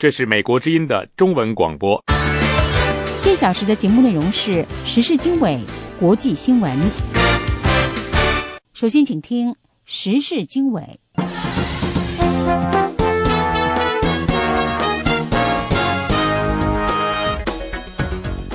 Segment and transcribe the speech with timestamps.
[0.00, 2.00] 这是美国之音的中文广播。
[3.20, 5.58] 这小时的节目内容是时事经纬、
[5.98, 6.72] 国际新闻。
[8.72, 11.00] 首先，请听时事经纬。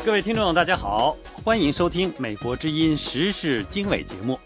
[0.05, 4.39] 各位听众，大家好，欢迎收听《美国之音时事经纬》节目。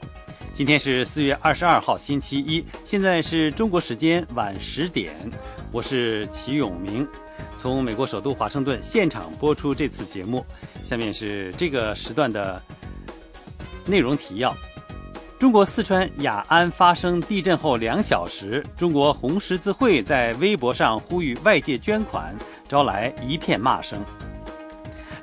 [0.58, 5.14] 今天是四月二十二号，星期一，现在是中国时间晚十点。
[5.72, 7.08] 我是齐永明，
[7.60, 10.44] 从美国首都华盛顿现场播出这次节目。
[10.84, 12.60] 下面是这个时段的
[13.86, 14.52] 内容提要：
[15.38, 22.36] 中国四川雅安发生地震后两小时，中国红十字会在微博上呼吁外界捐款，
[22.68, 24.04] 招来一片骂声。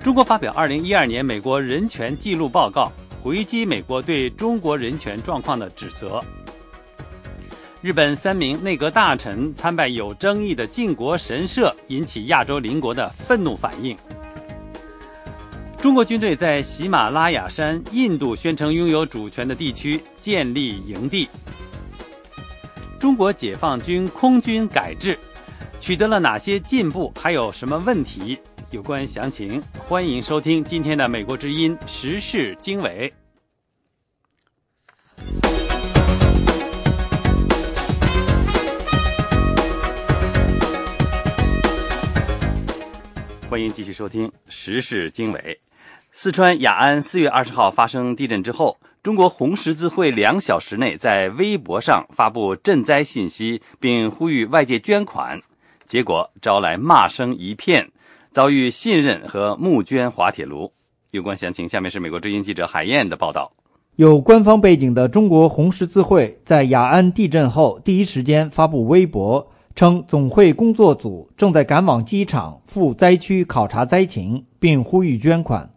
[0.00, 2.92] 中国发表二零一二年美国人权记录报告。
[3.24, 6.22] 回击美国对中国人权状况的指责。
[7.80, 13.96] 日本三名内阁大臣参拜有争议的靖国神社，引起亚洲邻国的愤怒反应。
[15.80, 21.26] 中国军队在喜马拉雅山（印度宣称拥有主权的地区）建立营地。
[23.00, 25.18] 中国解放军空军改制
[25.80, 27.10] 取得了哪些进步？
[27.18, 28.38] 还有什么问题？
[28.74, 33.08] 有关详情，欢迎收听今天的《美国之音时事经纬》。
[43.48, 45.40] 欢迎继续收听《时事经纬》。
[46.10, 55.40] 四川雅安四月二十号发生地震之后，中国红十字会两小时内在微博上发布赈灾信息，并呼吁外界捐款，
[55.86, 57.88] 结果招来骂声一片。
[58.34, 60.68] 遭遇信任和募捐滑铁卢，
[61.12, 63.52] 有关详情，下面是美国之音记者海燕的报道。
[63.94, 75.70] 有官方背景的中国红十字会在雅安地震后第一时间发布微博，称总会工作组正在赶往机场赴灾区考察灾情，并呼吁捐款。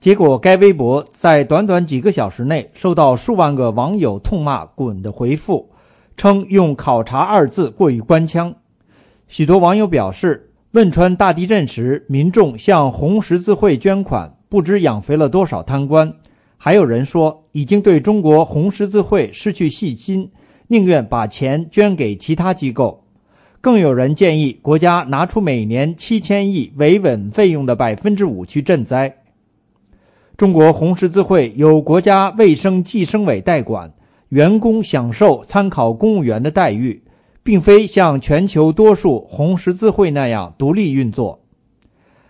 [0.00, 5.68] 结果，该微博在短短几个小时内收到数万个网友痛骂“滚”的回复，
[6.16, 8.54] 称用“考察”二字过于官腔。
[9.28, 10.48] 许多网友表示。
[10.72, 16.10] 汶川大地震时，民众向红十字会捐款，不知养肥了多少贪官。
[16.56, 20.30] 还有人说，已经对中国红十字会失去信心，
[20.68, 23.04] 宁愿把钱捐给其他机构。
[23.60, 29.14] 更有人建议国家拿出每年七千亿维稳费用的百分之五去赈灾。
[30.38, 33.92] 中国红十字会由国家卫生计生委代管，
[34.30, 37.02] 员工享受参考公务员的待遇。
[37.42, 41.40] 并非像全球多数红十字会那样独立运作。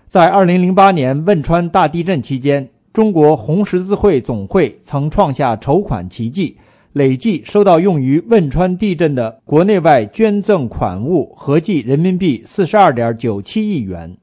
[0.09, 6.57] 在2008年汶川大地震期间，中国红十字会总会曾创下筹款奇迹，
[6.93, 14.17] 累计收到用于汶川地震的国内外捐赠款物合计人民币42.97亿元。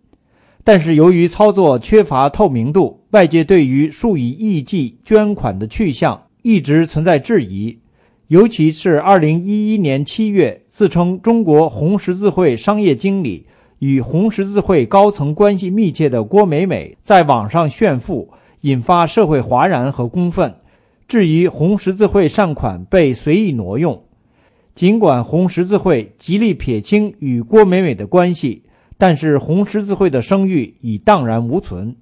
[0.63, 7.79] 但是，由于操作缺乏透明度，外界对于数以亿计捐款的去向一直存在质疑。
[8.29, 13.47] 尤其是2011年7月，自称中国红十字会商业经理、
[13.79, 18.29] 与红十字会高层关系密切的郭美美在网上炫富，
[18.61, 20.53] 引发社会哗然和公愤，
[21.07, 23.99] 质疑红十字会善款被随意挪用。
[24.75, 28.61] 尽管红十字会极力撇清与郭美美的关系，
[28.99, 31.95] 但是红十字会的声誉已荡然无存。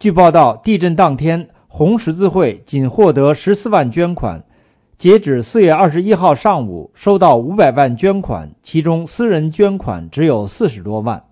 [0.00, 4.42] 据报道，地震当天，红十字会仅获得14万捐款。
[4.98, 11.22] 截止四月二十一号上午，收到五百万捐款，其中私人捐款只有四十多万。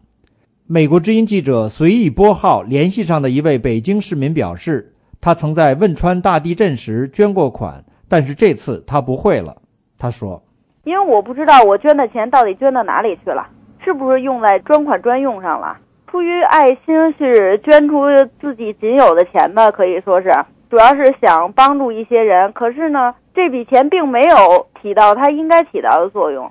[0.69, 9.57] 美国之音记者随意拨号联系上的一位北京市民表示，他曾在汶川大地震时捐过款，但是这次他不会了。
[9.99, 10.41] 他说
[10.87, 13.49] ：“因为我不知道我捐的钱到底捐到哪里去了，
[13.85, 15.77] 是不是用在专款专用上了？
[16.09, 18.05] 出于爱心是捐出
[18.41, 20.29] 自己仅有的钱的，可以说是，
[20.77, 22.53] 主要是想帮助一些人。
[22.53, 26.51] 可是呢？”这笔钱并没有起到它应该起到的作用。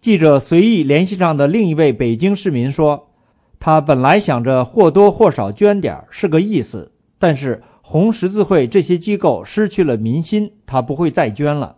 [0.00, 3.08] 记者随意联系上的另一位北京市民说
[3.60, 11.76] ：“他本来想着或多或少捐点是个意思，但是红十字会这些机构失去了民心，他不会再捐了。”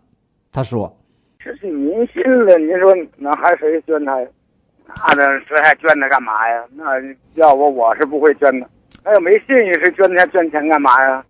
[0.53, 0.97] 他说
[1.39, 4.17] ：“失去民心了，你说那还谁捐他？
[4.87, 6.65] 那那谁还捐他干嘛呀？
[6.77, 6.85] 那
[7.35, 8.69] 要我我是不会捐的。
[9.05, 11.25] 那要没信誉，谁捐他捐钱干嘛呀？”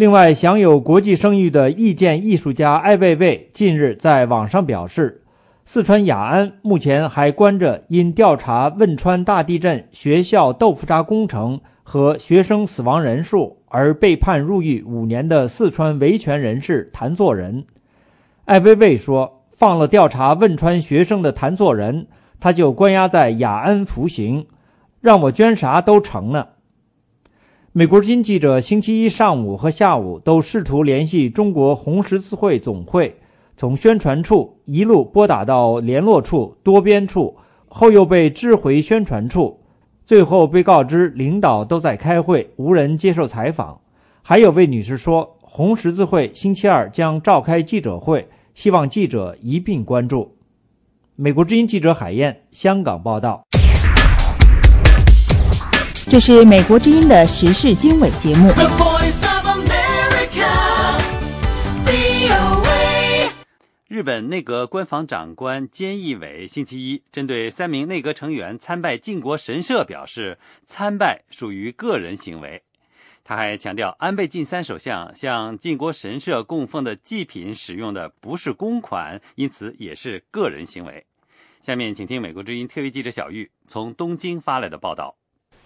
[0.00, 5.20] 另外，享有国际声誉的意见艺术家艾未未近日在网上表示，
[5.66, 17.66] 四川雅安目前还关着因调查汶川大地震学校豆腐渣工程和学生死亡人数而被判入狱五年的四川维权人士谭作人。
[18.46, 22.06] 艾未未说：“放了调查汶川学生的谭作人，
[22.40, 24.46] 他就关押在雅安服刑，
[25.02, 26.46] 让我捐啥都成呢。
[27.72, 33.14] 美国之音记者星期一上午和下午都试图联系中国红十字会总会，
[33.56, 37.36] 从宣传处一路拨打到联络处、多边处，
[37.68, 39.60] 后又被支回宣传处，
[40.04, 43.80] 最后被告知领导都在开会，无人接受采访。
[44.20, 50.34] 还有位女士说，红十字会星期二将召开记者会，希望记者一并关注。
[51.14, 53.44] 美国之音记者海燕，香港报道。
[56.10, 58.50] 这是美国之音的时事经纬节目。
[63.86, 70.36] 日本内阁官房长官菅义伟星期一针对三名内阁成员参拜靖国神社表示，
[70.66, 72.60] 参拜属于个人行为。
[73.22, 81.06] 他还强调，安倍晋三首相向靖国神社供奉的祭品使用的不是公款，因此也是个人行为。
[81.62, 85.14] 下面请听美国之音特约记者小玉从东京发来的报道。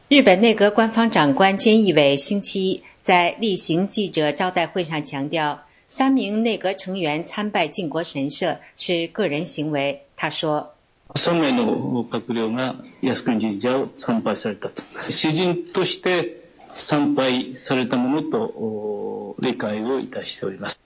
[0.10, 10.02] 日本内阁官方长官菅义伟星期一在例行记者招待会上强调，三名内阁成员参拜靖国神社是个人行为。
[10.18, 12.74] 他说：“三名の閣僚が
[13.04, 14.82] 靖国神社を参拝されたと、
[15.12, 20.80] 主人として参拝されたものと理解をいたしております。”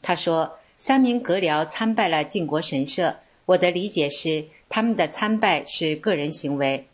[0.00, 3.16] 他说：“三名阁僚参拜了靖国神社，
[3.46, 6.86] 我的理解是，他们的参拜是个人行为。”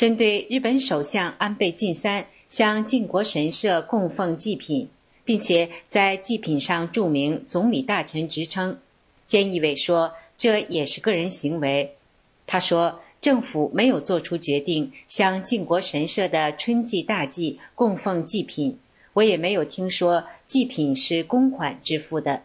[0.00, 4.88] 针对日本首相安倍晋三向靖国神社供奉祭品，
[5.26, 8.78] 并且在祭品上注明“总理大臣”职称，
[9.28, 11.96] 菅义伟说这也是个人行为。
[12.46, 18.78] 他说，政府没有做出决定向靖国神社的春季大祭供奉祭品，
[19.12, 22.44] 我也没有听说祭品是公款支付的。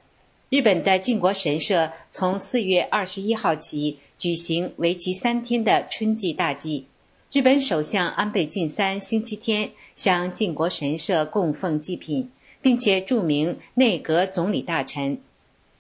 [0.50, 6.88] 日本的靖国神社从四月二十一号起举行为期三天的春季大祭。
[7.36, 15.18] 日本首相安倍晋三星期天向靖国神社供奉祭品，并且注明内阁总理大臣。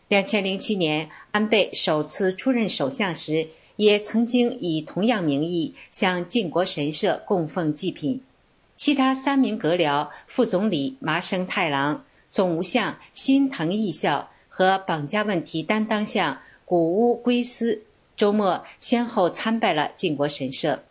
[0.09, 3.47] 两千零七年，安倍首次出任首相时，
[3.77, 8.19] 也曾经以同样名义向靖国神社供奉祭品。
[8.75, 17.83] 其他三名阁僚副总理麻生太郎、总务相新藤义孝和绑架问题担当相谷屋圭司，
[18.17, 20.83] 周末先后参拜了靖国神社。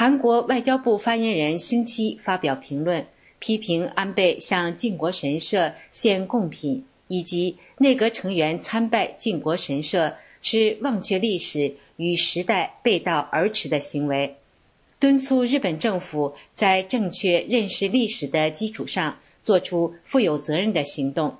[0.00, 3.04] 韩国外交部发言人星期发表评论，
[3.40, 14.36] 批评安倍向靖国神社献贡品以及内阁成员参拜靖国神社是忘却历史与时代、背道而驰的行为，
[15.00, 21.34] 敦促日本政府在正确认识历史的基础上做出负有责任的行动。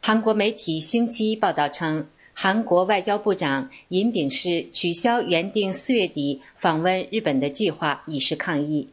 [0.00, 2.06] 韩国媒体星期一报道称。
[2.33, 8.87] 韩国外交部长尹炳诗取消原定四月底访问日本的计划，以示抗议。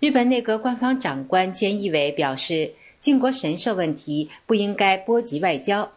[0.00, 5.92] 日本内阁官方长官菅义伟表示，靖国神社问题不应该波及外交。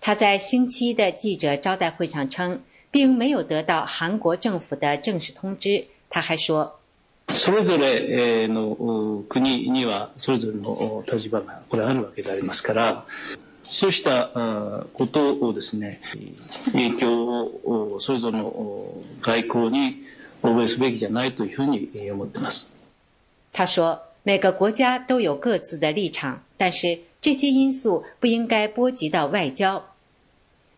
[0.00, 2.60] 他在星期一的记者招待会上称，
[2.90, 5.86] 并没有得到韩国政府的正式通知。
[6.10, 13.04] 他还说：“それぞれの国にはそれぞれの立場がこれあるわけでありますから。”
[13.68, 14.28] そうした
[14.92, 16.00] ことをですね、
[16.72, 20.02] 影響をそれぞれの外交に
[20.42, 22.70] 覚えすべきじゃないというふうに思ってます。
[23.52, 29.82] 他说：“每个国家都有各自的立场，但是这些因素不应该波及到外交。”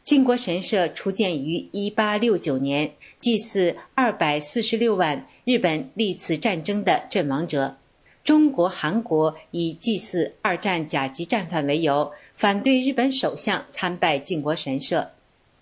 [0.05, 7.77] 靖国神社初建于1869年，祭祀246万日本历次战争的阵亡者。
[8.23, 12.13] 中国、韩国以祭祀二战甲级战犯为由。
[12.42, 15.12] 反对日本首相参拜靖国神社。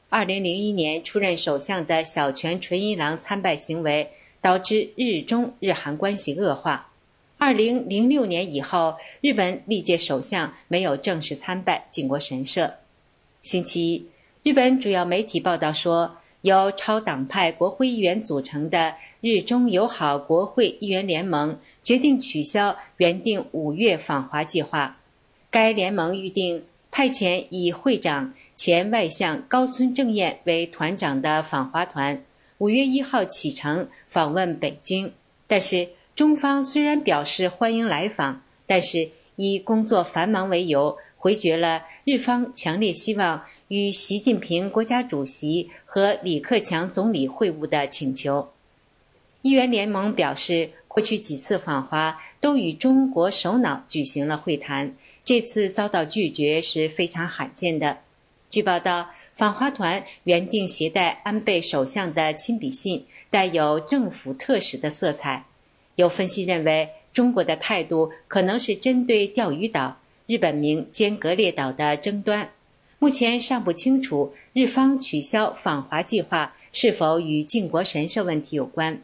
[0.08, 4.10] 二零零一年出任首相的小泉纯一郎参拜行为，
[4.40, 6.94] 导致日中日韩关系恶化。
[7.38, 12.76] 二零零六年以后，日本历届首相没有正式参拜靖国神社。
[13.42, 24.96] 星期一，日本主要媒体报道说，由超党派国会议员组成的日中友好国会议员联盟决定取消原定五月访华计划。
[25.52, 32.24] 该联盟预定派遣以会长前外相高村正彦为团长的访华团，
[32.60, 35.12] 五月一号启程访问北京。
[35.48, 48.50] 但是中方虽然表示欢迎来访，但是以工作繁忙为由，回绝了日方强烈希望与习近平国家主席和李克强总理会晤的请求。
[49.42, 54.94] 议员联盟表示，过去几次访华都与中国首脑举行了会谈。
[55.30, 58.00] 这次遭到拒绝是非常罕见的。
[58.50, 65.46] 据报道，访华团原定携带安倍首相的亲笔信，带有政府特使的色彩。
[65.98, 72.50] 有分析认为，中国的态度可能是针对钓鱼岛、日本名尖阁列岛的争端。
[72.98, 79.00] 目前尚不清楚日方取消访华计划是否与靖国神社问题有关。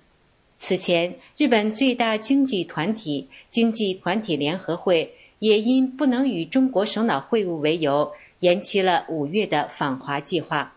[0.58, 5.14] 此前，日本最大经济团体经济团体联合会
[5.46, 8.12] 也因不能与中国首脑会晤为由。
[8.40, 10.74] 延期了五月的访华计划。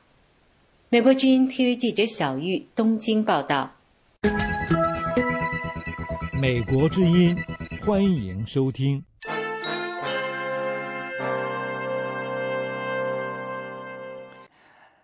[0.90, 3.72] 美国之音 TV 记者小玉东京报道。
[6.38, 7.34] 美国之音，
[7.80, 9.02] 欢迎收听。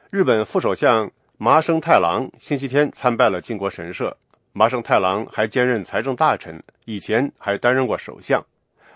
[0.10, 4.16] 日本副首相麻生太郎星期天参拜了靖国神社。
[4.54, 8.42] 麻生太郎还兼任财政大臣，以前还担任过首相。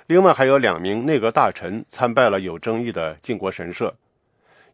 [0.07, 3.93] 另外还有两名内阁大臣参拜了有争议的靖国神社。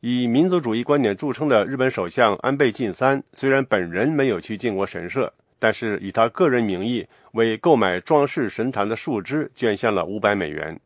[0.02, 5.34] 以民族主义观点著称的日本首相安倍晋三虽然本人没有去靖国神社。
[5.60, 7.04] 但是以他个人名义
[7.38, 10.78] 为购买装饰神坛的树枝捐献了五百美元。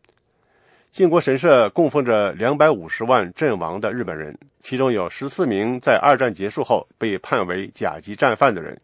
[0.92, 8.80] 靖国神社供奉着两百五十万阵亡的日本人，其中有十四名在二战结束后被判为甲级战犯的人。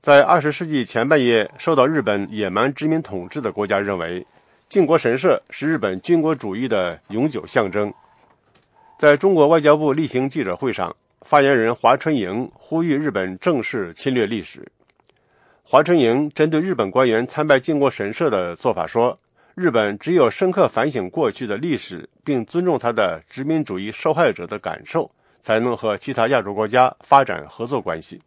[0.00, 4.24] 在二十世纪前半叶受到日本野蛮殖民统治的国家认为，
[4.68, 7.92] 靖国神社是日本军国主义的永久象征。
[8.98, 10.94] 在中国外交部例行记者会上。
[11.22, 14.66] 发言人华春莹呼吁日本正视侵略历史。
[15.72, 19.16] 华春莹针对日本官员参拜靖国神社的做法说
[19.54, 25.08] ：“日本只有深刻反省过去的历史，并尊重他的殖民主义受害者的感受，
[25.40, 28.20] 才能和其他亚洲国家发展合作关系。”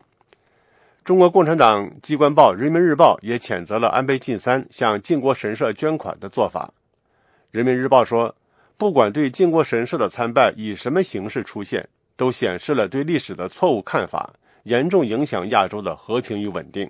[1.03, 6.71] 中国共产党机关报《人民日报》也谴责了安倍晋三向靖国神社捐款的做法。
[7.51, 8.33] 《人民日报》说
[8.79, 11.85] ：“不管对靖国神社的参拜以什么形式出现。”
[12.15, 14.31] 都显示了对历史的错误看法，
[14.63, 16.89] 严重影响亚洲的和平与稳定。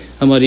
[0.23, 0.39] 那么，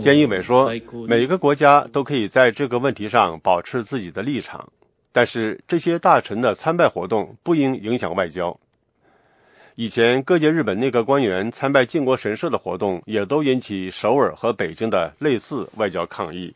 [0.00, 0.72] 菅义伟说
[1.06, 4.68] ：“每个国家都可以在这个问题上保持自己的立场，
[5.12, 8.58] 但是这些大臣的参拜活动不应影响外交。
[9.76, 16.52] 以前各界日本内阁官员参拜靖国神社的活动，也都引起首尔和北京的类似外交抗议。”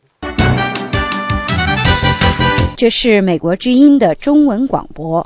[2.75, 5.25] 这是美国之音的中文广播。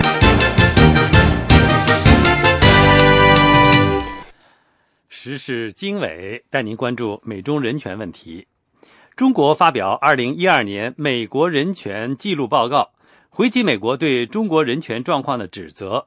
[5.26, 8.46] 时事经纬带您关注美中人权问题。
[9.16, 12.92] 中国发表二零一二年美国人权记录报告，
[13.30, 16.06] 回击美国对中国人权状况的指责。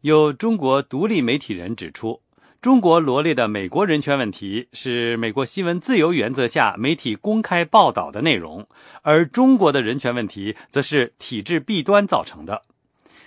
[0.00, 2.22] 有中国独立媒体人指出，
[2.62, 8.66] 中国罗列的美国人权问题是美国新闻自由原则下媒体公开报道的内容，
[9.02, 12.62] 而中国的人权问题则是体制弊端造成的。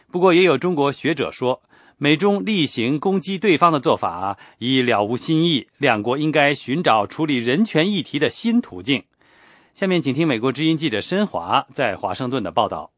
[0.09, 1.61] 不过，也有中国学者说。
[2.01, 9.03] 美中例行攻击对方的做法已了无新意，两国应该寻找处理人权议题的新途径。
[9.73, 12.89] 下面，请听美国之音记者申华在华盛顿的报道。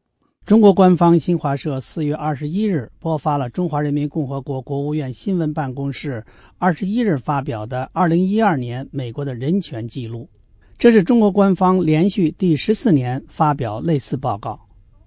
[0.46, 6.24] 中国官方新华社四月二十一日播发了中华人民共和国国务院新闻办公室
[6.58, 10.30] 二十一日发表的二零一二年美国的人权记录，
[10.78, 14.60] 这是中国官方连续第十四年发表类似报告。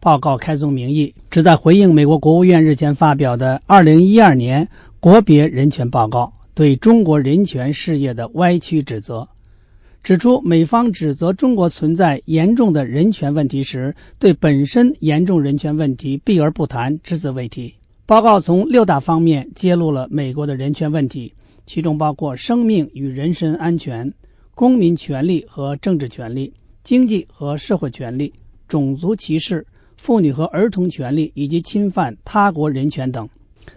[0.05, 4.69] 报告开宗明义，旨在回应美国国务院日前发表的《二零一二年
[4.99, 9.27] 国别人权报告》对中国人权事业的歪曲指责，
[10.03, 17.73] 指出美方指责中国存在严重的人权问题时，对本身严重人权问题避而不谈，只字未提。
[18.05, 21.33] 报告从六大方面揭露了美国的人权问题，
[21.65, 24.13] 其中包括生命与人身安全、
[24.53, 28.31] 公民权利和政治权利、经济和社会权利、
[28.67, 29.65] 种族歧视、
[30.05, 33.27] 妇女和儿童权利以及侵犯他国人权等。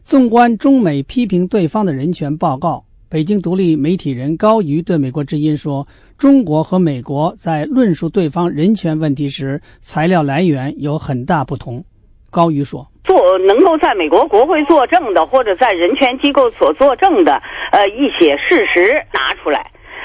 [0.02, 11.82] 纵观中美批评对方的人权报告，北京独立媒体人高瑜对美国之音说：“中国和美国在论述对方人权问题时，材料来源有很大不同。”
[12.28, 13.16] 高瑜说：“做
[13.46, 17.40] 能够在美国国会作证的，或者在人权机构所作证的，
[17.72, 19.60] 呃，一些事实拿出来，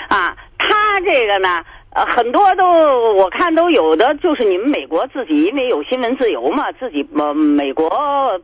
[0.07, 1.61] 啊，他这个呢。”
[1.95, 2.63] 呃，很多都
[3.15, 7.87] 我看都有的，就是你们美国自己因为有新闻自由嘛，自己呃美国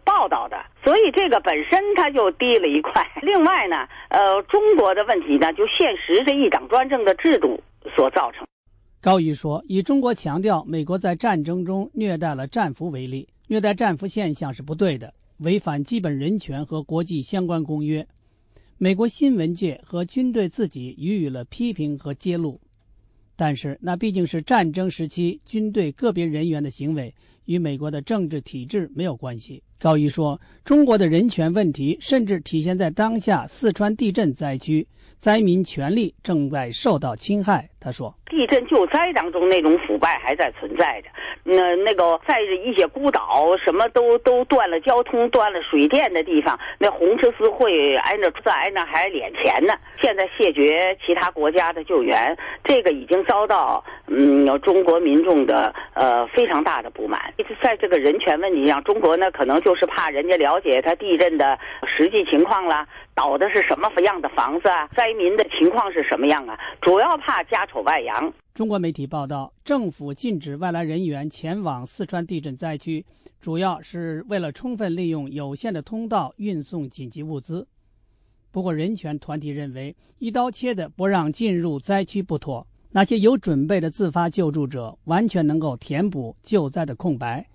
[0.04, 3.04] 报道的，所以这个本身它就低了一块。
[3.24, 3.76] 另外呢，
[4.10, 7.60] 呃，中国的问题呢，就现实这一党专政的制度
[7.96, 8.46] 所造成。
[9.02, 18.06] 高瑜说，以中国强调美国在战争中虐待了战俘为例，虐待战俘现象是不对的，违反基本人权和国际相关公约。
[18.78, 22.60] 美国新闻界和军队自己予以了批评和揭露。
[23.42, 27.16] 但是，那毕竟是战争时期军队个别人员的行为，
[27.46, 29.64] 与美国的政治体制没有关系。
[29.80, 34.86] 高一说，中国的人权问题甚至体现在当下四川地震灾区。
[35.18, 41.08] 灾民权利正在受到侵害，他说：“地震救灾当中那种腐败还在存在着。
[41.44, 49.74] 那那个在一些孤岛，什么都都断了交通、断了水电的地方，那红十字会挨着在挨那还敛钱呢。
[50.02, 57.34] 现在谢绝其他国家的救援，这个已经遭到嗯中国民众的呃非常大的不满。
[57.64, 61.58] 在这个人权问题上，中国呢可能就是怕人家了解他地震的
[61.88, 64.88] 实际情况了。”倒的是什么样的房子啊？
[64.96, 66.58] 灾民的情况是什么样啊？
[66.82, 68.34] 主要怕家丑外扬。
[68.54, 73.06] 中国媒体报道，政府禁止外来人员前往四川地震灾区，
[73.40, 77.68] 主要是为了充分利用有限的通道运送紧急物资。
[78.52, 82.66] 不过，人权团体认为，一刀切的不让进入灾区不妥。
[82.92, 87.48] 那些有准备的自发救助者，完全能够填补救灾的空白。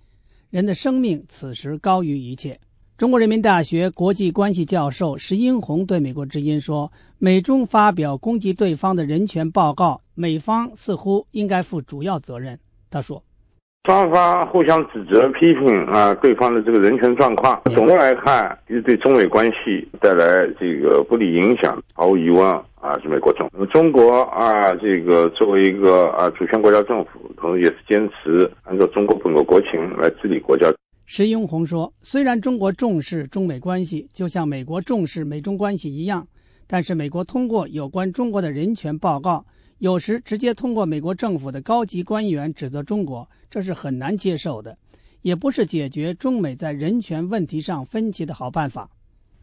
[0.49, 2.57] 人的生命此时高于一切。
[2.97, 12.59] 中国人民大学国际关系教授石英红对美国之音说：“美中发表攻击对方的人权报告，美方似乎应该负主要责任。”
[12.91, 13.23] 他说
[13.87, 22.45] ：“双方互相指责、批评啊，对方的这个人权状况，总的来看，其实对中美关系带来这个不利影响，毫无疑问
[22.81, 23.49] 啊，是美国重。
[23.53, 30.67] 那么中国啊，这个作为一个啊主权国家政府，同时也是坚持按照中国本国国情来治理国家。”
[31.07, 36.27] 石英红说：“虽然中国重视中美关系，就像美国重视美中关系一样，
[36.67, 39.45] 但是美国通过有关中国的人权报告，
[39.79, 44.77] 有时直接通过美国政府的高级官员指责中国，这是很难接受的，
[45.21, 48.89] 也不是解决中美在人权问题上分歧的好办法。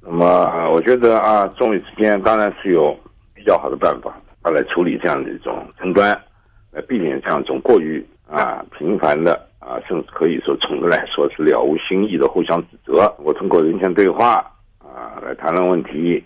[0.01, 2.97] 那么，我觉得啊，中美之间当然是有
[3.35, 4.15] 比较好的办法
[4.51, 6.11] 来处理这样的一种争端，
[6.71, 13.09] 来避免这样一种过于啊频繁的。”啊，甚至可以说，总的来说是了无新意的互相指责。
[13.19, 14.45] 我通过人权对话
[14.81, 16.21] 啊来谈论问题，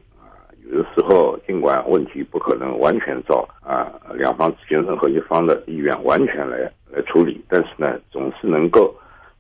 [0.73, 6.59] 有时候尽管问题不可能完全照啊两方之间任何一方的意愿完全来
[6.91, 8.95] 来处理，但是呢，总是能够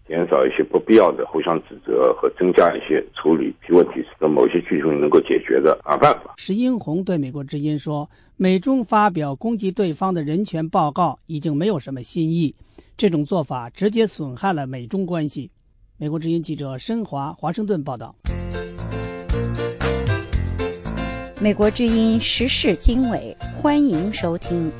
[0.06, 6.34] 减少一些不必要的互相指责和增加一些处理其问题时的某些剧情能够解决的啊办法。
[6.36, 12.54] 石英红对美国之音说：“美中发表攻击对方的人权报告已经没有什么新意。”
[12.96, 15.50] 这种做法直接损害了美中关系。
[15.98, 18.14] 美国之音记者申华华盛顿报道。
[21.38, 24.72] 美国之音时事经纬，欢迎收听。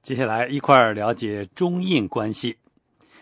[0.00, 2.56] 接下来一块儿了解中印关系。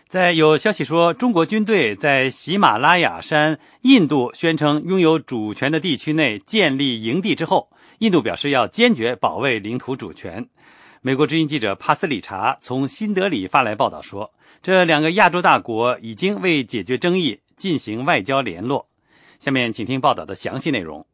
[0.07, 10.47] 在有消息说中国军队在喜马拉雅山印度宣称拥有主权的地区内建立营地之后，印度表示要坚决保卫领土主权。
[11.01, 18.88] 美国之音记者帕斯里查从新德里发来报道说，这两个亚洲大国已经为解决争议进行外交联络。
[19.39, 21.05] 下面请听报道的详细内容。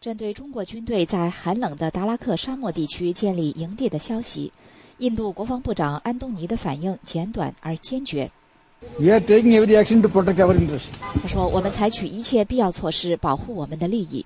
[0.00, 4.52] 针对中国军队在寒冷的达拉克沙漠地区建立营地的消息，
[4.98, 8.30] 印度国防部长安东尼的反应简短而坚决。
[11.20, 14.24] 他说：“我们采取一切必要措施保护我们的利益。”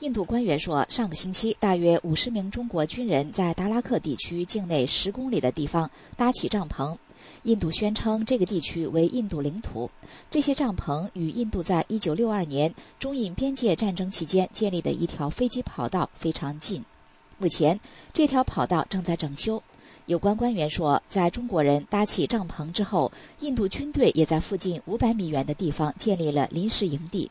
[0.00, 6.96] 印度官员说，上个星期，大约五十名中国军人在达拉克地区境内十公里的地方搭起帐篷。
[7.48, 9.90] 印度宣称这个地区为印度领土。
[10.28, 16.84] 这些帐篷与印度在一九六二年中印边界战争期间建立的一条飞机跑道非常近。
[17.38, 17.80] 目前，
[18.12, 19.62] 这条跑道正在整修。
[20.04, 27.30] 有关官员说，在中国人搭起帐篷之后，印度军队也在附近五百米远的地方建立了临时营地。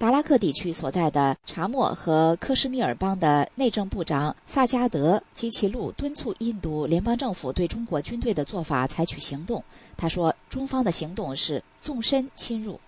[0.00, 9.62] 达拉克地区所在的查莫和克什米尔邦的内政部长萨加德基奇路敦促印度联邦政府对中国军队的做法采取行动。
[9.98, 12.80] 他说：“中方的行动是纵深侵入。”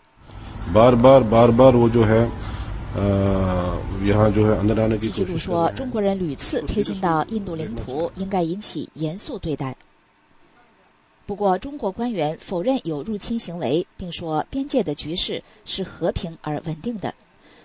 [4.98, 9.76] 基奇路说：“中国人屡次推进到印度领土，应该引起严肃对待。”
[11.32, 17.14] 不过，中国官员否认有入侵行为，并说边界的局势是和平而稳定的。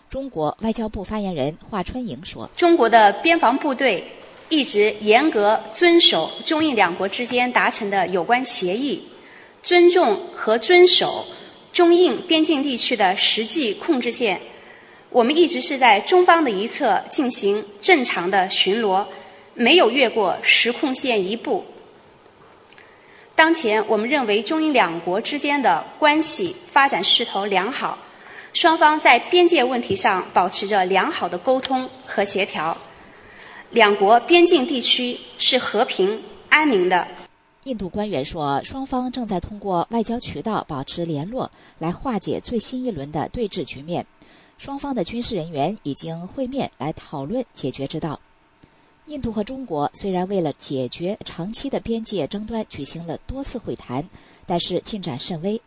[0.09, 4.01] 中国外交部发言人华春莹说：“中国的边防部队
[4.47, 9.03] 一直严格遵守中印两国之间达成的有关协议，
[9.61, 11.25] 尊重和遵守
[11.73, 14.39] 中印边境地区的实际控制线。
[15.09, 19.05] 我们一直是在中方的一侧进行正常的巡逻，
[19.55, 21.65] 没有越过实控线一步。”
[23.37, 27.95] 当前，我们认为中英两国之间的关系发展势头良好，
[28.51, 32.75] 双方在边界问题上保持着良好的沟通和协调，
[33.69, 36.19] 两国边境地区是和平
[36.49, 37.07] 安宁的。
[37.65, 44.03] 印度官员说，双方正在通过外交渠道保持联络，来化解最新一轮的对峙局面。
[44.57, 48.19] 双方的军事人员已经会面来讨论解决之道。
[49.07, 54.07] 印度和中国虽然为了解决长期的边界争端举行了多次会谈，
[54.45, 55.61] 但是进展甚微。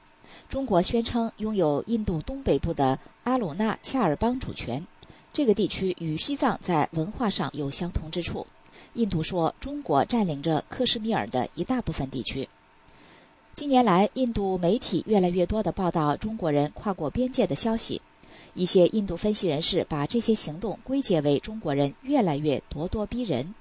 [0.47, 4.87] 中国宣称拥有印度东北部的阿鲁纳恰尔邦主权，
[5.33, 8.47] 这个地区与西藏在文化上有相同之处。
[8.93, 12.47] 印度说中国占领着克什米尔的一大部分地区。
[13.55, 18.03] 近年来，印度媒体越来越多地报道中国人跨过边界的消息。
[18.55, 23.55] 一些印度分析人士把这些行动归结为中国人越来越咄咄逼人。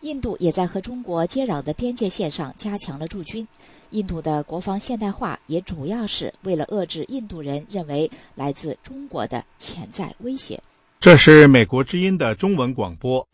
[0.00, 3.46] 印度也在和中国接壤的边界线上加强了驻军。
[3.90, 10.60] 印度的国防现代化也主要是为了遏制印度人认为来自中国的潜在威胁。
[11.00, 13.26] 这是美国之音的中文广播。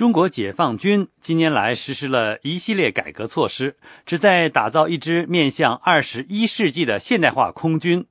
[0.00, 8.06] 中国解放军近年来实施了一系列改革措施，旨在打造一支面向二十一世纪的现代化空军。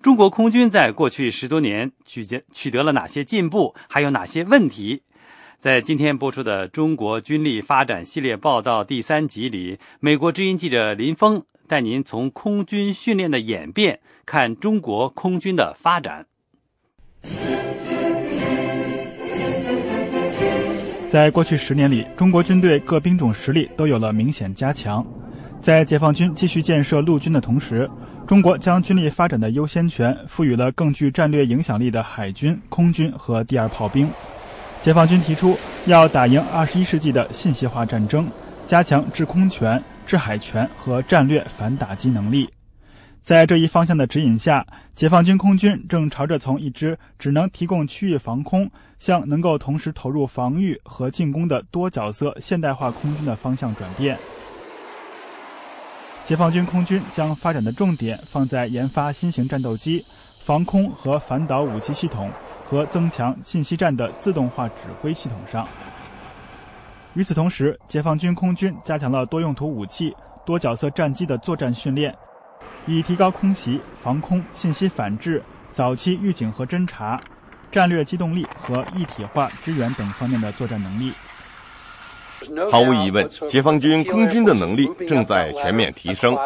[0.00, 3.74] 中国空军在过去十多年取得取得了哪些进步？
[3.88, 5.02] 还有哪些问题？
[5.58, 16.26] 在今天播出的《中国军力发展系列报道》第三集里，美国之音记者林峰带您从空军训练的演变看中国空军的发展。
[21.16, 25.02] 在过去十年里，中国军队各兵种实力都有了明显加强。
[25.62, 27.88] 在解放军继续建设陆军的同时，
[28.26, 34.06] 中国将军力发展的优先权赋予了更具战略影响力的海军、空军和第二炮兵。
[34.82, 38.28] 解放军提出要打赢二十一世纪的信息化战争，
[38.66, 42.46] 加强制空权、制海权和战略反打击能力。
[43.26, 54.16] 在这一方向的指引下，解放军空军正朝着从一支只能提供区域防空，向能够同时投入防御和进攻的多角色现代化空军的方向转变。
[56.24, 60.06] 解放军空军将发展的重点放在研发新型战斗机、
[60.38, 62.30] 防空和反导武器系统
[62.64, 65.66] 和增强信息战的自动化指挥系统上。
[67.14, 72.14] 与此同时，解放军空军加强了多用途武器、多角色战机的作战训练。
[72.86, 77.20] 以提高空袭、防空、信息反制、早期预警和侦察、
[77.70, 81.12] 战略机动力和一体化支援等方面的作战能力。
[82.70, 86.36] 毫无疑问，解放军空军的能力正在全面提升。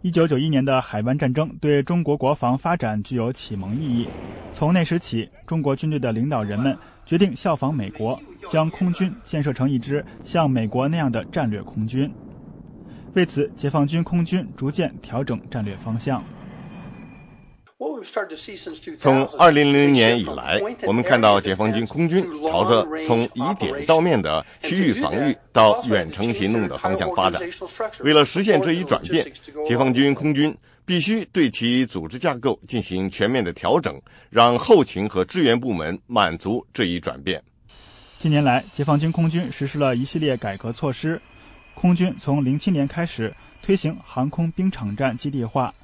[0.00, 4.08] 一九九一年的海湾战争对中国国防发展具有启蒙意义。
[4.52, 6.76] 从那时起，中国军队的领导人们
[7.06, 12.12] 决定效仿美国，将空军建设成一支像美国那样的战略空军。
[13.14, 16.22] 为此，解放军空军逐渐调整战略方向。
[18.96, 27.42] 从二零零零年以来，我们看到解放军空军朝着从以点到面的区域防御到远程行动的方向发展。
[28.04, 29.26] 为了实现这一转变，
[29.66, 37.42] 解放军空军必须对其组织架构进行全面的调整，让后勤和支援部门满足这一转变。
[38.20, 41.20] 近年来，解放军空军实施了一系列改革措施。
[41.82, 45.74] 空军从零七年开始推行航空兵场站基地化，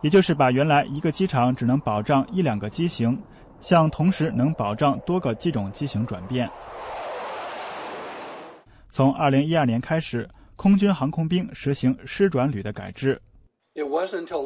[0.00, 3.22] 也就是把原来一个机场只能保障一两个机型，
[3.60, 6.48] 向同时能保障多个机种机型转变。
[8.90, 10.26] 从二零一二年开始，
[10.56, 13.20] 空军航空兵实行师转旅的改制。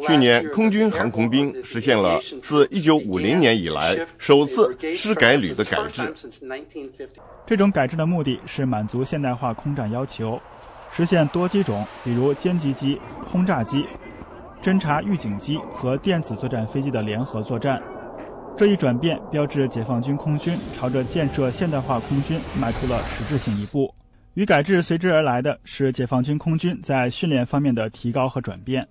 [0.05, 6.13] 去年，空军航空兵实现了自一九五零年以来首次师改旅的改制。
[7.47, 10.41] 这种改制的目的是满足现代化空战要求。
[10.90, 13.87] 实现多机种，比如歼击机、轰炸机，
[14.61, 17.81] 侦察预警机和电子作战飞机的联合作战。
[18.57, 23.94] 这一转变标志解放军空军朝着建设现代化空军迈出了实质性一步。
[24.35, 28.87] 与改制随之而来的是解放军空军在训练方面的提高和转变。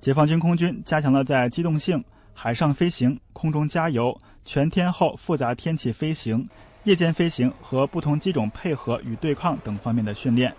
[0.00, 6.46] 解放军空军加强了在机动性、海上飞行、空中加油、全天候复杂天气飞行、
[6.84, 10.54] 夜间飞行和不同机种配合与对抗等方面的训练。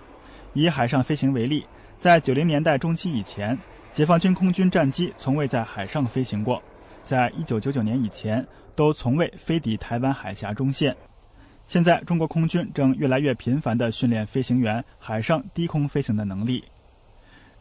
[0.55, 1.65] 以海上飞行为例，
[1.99, 3.55] 在九零年代中期以前，
[3.91, 6.63] 解放军空军战机从未在海上飞行过。
[7.03, 10.95] 在一九九九年以前，都从未飞抵台湾海峡中线。
[11.67, 16.63] 现在，中国空军正越来越频繁地训练飞行员海上低空飞行的能力。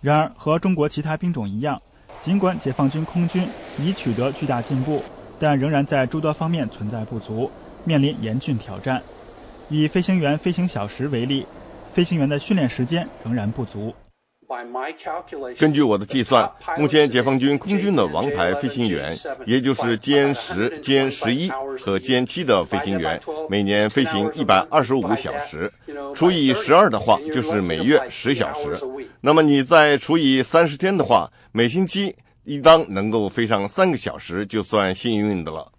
[0.00, 1.82] 然而，和中国其他兵种一样，
[2.20, 3.44] 尽管解放军空军
[3.80, 5.02] 已取得巨大进步，
[5.38, 7.50] 但仍然在诸多方面存在不足，
[7.84, 9.02] 面临严峻挑战。
[9.68, 11.44] 以飞行员飞行小时为例，
[11.94, 13.94] 飞行员的训练时间仍然不足。
[15.56, 21.48] 根据我的计算，目前解放军空军的王牌飞行员，也就是歼十、歼十一
[21.80, 25.72] 和歼七的飞行员，每年飞行一百二十五小时，
[26.16, 28.76] 除以十二的话，就是每月十小时。
[29.20, 35.70] 那么你再除以三十天的话，每星期一当能够飞上三个小时，就算幸运的了。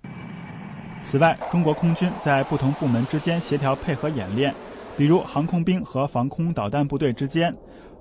[1.03, 4.53] 此外，中国空军在不同部门之间协调配合演练，
[4.97, 7.55] 比如航空兵和防空导弹部队之间。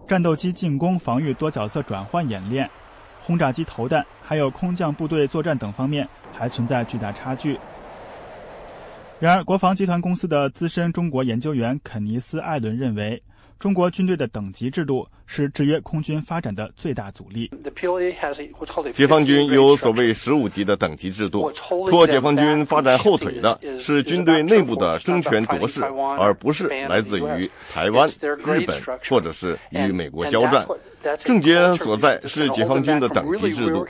[0.07, 2.69] 战斗机进攻、防御多角色转换演练、
[3.23, 7.59] 轰炸机投弹，还有空降部队作战等方面还存在巨大差距。
[9.19, 13.23] 然而，国防集团公司的资深中国研究员肯尼斯·艾伦认为。
[13.65, 17.51] 中国军队的等级制度是制约空军发展的最大阻力。
[18.93, 21.51] 解放军有所谓十五级的等级制度，
[21.89, 25.83] 拖解放军发展后腿的是军队内部的争权夺势，
[26.19, 30.63] 而不是来自于台湾、日本或者是与美国交战。
[31.19, 33.87] 症结所在是解放军的等级制度，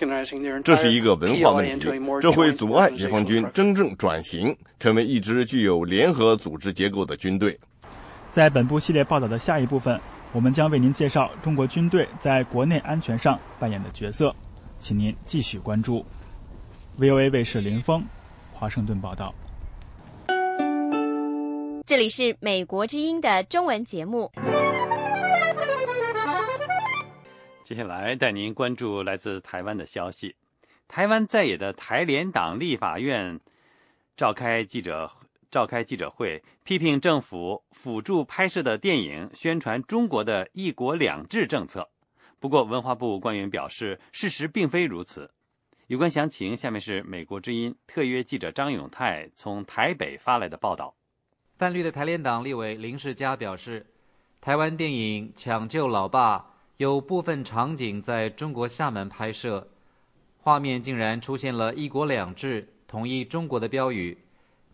[0.63, 1.89] 这是一个文化问题，
[2.23, 7.59] 这会阻碍解放军真正转型成为一支具有联合组织结构的军队。
[8.35, 10.01] 在本部系列报道的下一部分，
[10.33, 14.35] 我们将为您介绍中国军队在国内安全上扮演的角色，
[14.81, 16.05] 请您继续关注。
[16.99, 18.05] VOA 卫视林峰，
[18.53, 19.33] 华盛顿报道。
[21.87, 24.29] 这里是美国之音的中文节目。
[27.63, 30.35] 接下来带您关注来自台湾的消息。
[30.89, 33.39] 台湾在野的台联党立法院
[34.17, 35.09] 召开记者。
[35.55, 41.89] 召开记者会，批评政府辅助拍摄的电影宣传中国的一国两制政策。
[42.41, 45.31] 不过，文化部官员表示，事实并非如此。
[45.87, 50.93] 有关详情，下面是美国之音特约记者张永泰从台北发来的报道。
[51.57, 53.87] 泛绿的台联党立委林世嘉表示，
[54.41, 56.39] 台湾电影《抢救老爸》
[56.79, 59.69] 有部分场景在中国厦门拍摄，
[60.39, 64.19] 画面竟然出现了一国两制、统一中国的标语。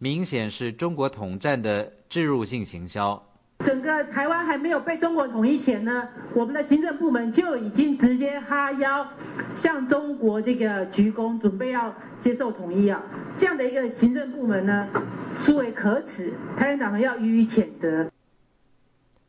[0.03, 3.23] 明显是中国统战的植入性行销。
[3.59, 9.07] 整个台湾还没有被中国统一前呢，我们的行政部门就已经直接哈腰
[9.55, 13.03] 向中国这个鞠躬，准备要接受统一啊！
[13.37, 14.89] 这样的一个行政部门呢，
[15.37, 18.11] 殊为可耻，台湾党要予以谴责。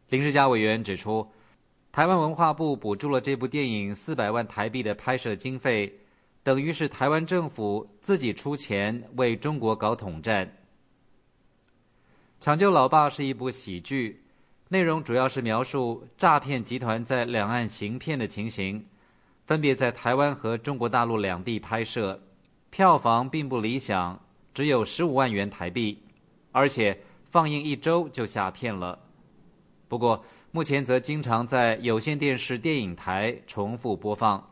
[0.08, 1.28] 林世嘉委员指出，
[1.92, 5.94] 台湾文化部补助了这部电影四百万台币的拍摄经费，
[6.42, 10.50] 等于是台湾政府自己出钱为中国搞统战。
[12.42, 14.24] 抢救老爸是一部喜剧，
[14.70, 18.84] 内容主要是描述诈骗集团在两岸行骗的情形，
[19.46, 22.20] 分别在台湾和中国大陆两地拍摄，
[22.72, 24.20] 票房并不理想，
[24.56, 26.02] 只有十五万元台币，
[26.52, 28.98] 而且放映一周就下片了。
[29.88, 34.50] 不过目前则经常在有线电视电影台重复播放。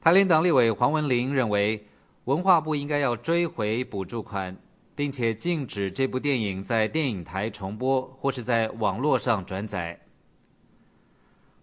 [0.00, 1.88] 台联党立委黄文玲认为，
[2.26, 4.56] 文化部应该要追回补助款。
[4.94, 10.00] 并且禁止这部电影在电影台重播或是在网络上转载。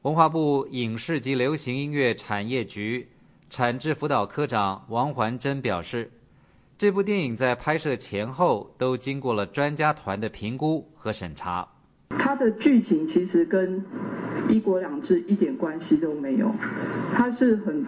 [0.02, 3.10] 文化部影视及流行音乐产业局
[3.50, 6.12] 产制辅导科长王环珍表示，
[6.78, 11.68] 这部电影在拍摄前后都经过了专家团的评估和审查。
[12.10, 13.86] 它的剧情其实跟
[14.50, 16.52] 一国两制一点关系都没有，
[17.14, 17.86] 它是很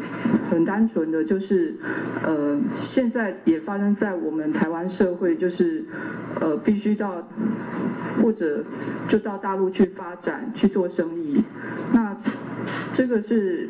[0.50, 1.76] 很单纯的，就是
[2.24, 5.86] 呃，现在也发生在我们台湾社会，就是
[6.39, 7.28] 呃，必须到
[8.22, 8.63] 或者
[9.08, 11.44] 就到大陆去发展去做生意，
[11.92, 12.16] 那
[12.94, 13.70] 这个是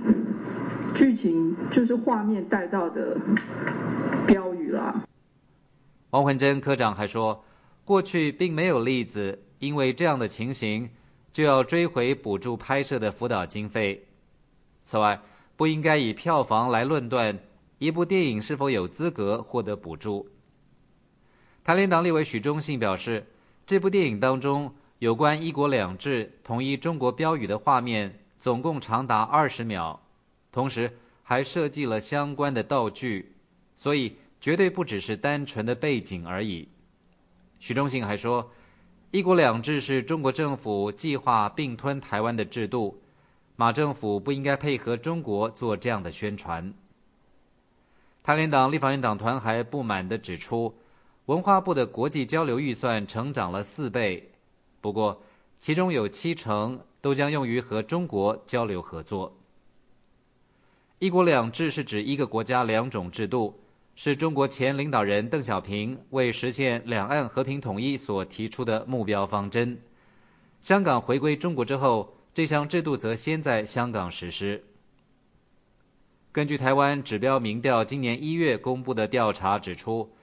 [0.94, 3.18] 剧情就是画面带到的
[4.28, 5.04] 标语啦。
[6.12, 7.44] 王文珍科长还说，
[7.84, 9.40] 过去并没有例子。
[9.60, 10.90] 因为这样的情形，
[11.34, 14.06] 就要追回补助拍摄的辅导经费。
[14.84, 15.20] 此外，
[15.58, 17.38] 不应该以票房来论断
[17.80, 20.30] 一部电影是否有资格获得补助。
[21.64, 23.26] 台联党立委许忠信表示，
[23.66, 30.00] 这部电影当中有关“一国两制”、统一中国标语的画面总共长达二十秒，
[30.52, 33.34] 同时还设计了相关的道具，
[33.76, 36.68] 所以绝对不只是单纯的背景而已。
[37.60, 38.52] 许忠信还说
[39.14, 43.00] ，“一国两制”是中国政府计划并吞台湾的制度，
[43.56, 46.74] 马政府不应该配合中国做这样的宣传。
[48.24, 50.76] 台联党立法院党团还不满地指出。
[51.28, 54.32] 文化部的国际交流预算成长了四倍，
[54.82, 55.22] 不过
[55.60, 59.38] 其中有七成都将用于和中国交流合作。
[60.98, 63.60] 一国两制是指一个国家两种制度，
[63.96, 69.80] 是中国前领导人邓小平为实现两岸和平统一所提出的目标方针。
[70.62, 74.64] 香港回归中国之后，这项制度则先在香港实施。
[76.32, 80.14] 根据台湾指标民调今年一月公布的调查指出。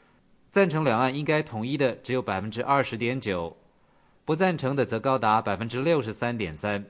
[0.50, 3.56] 赞成两岸应该统一的只有百分之二十点九，
[4.24, 6.84] 不赞成的则高达百分之六十三点三。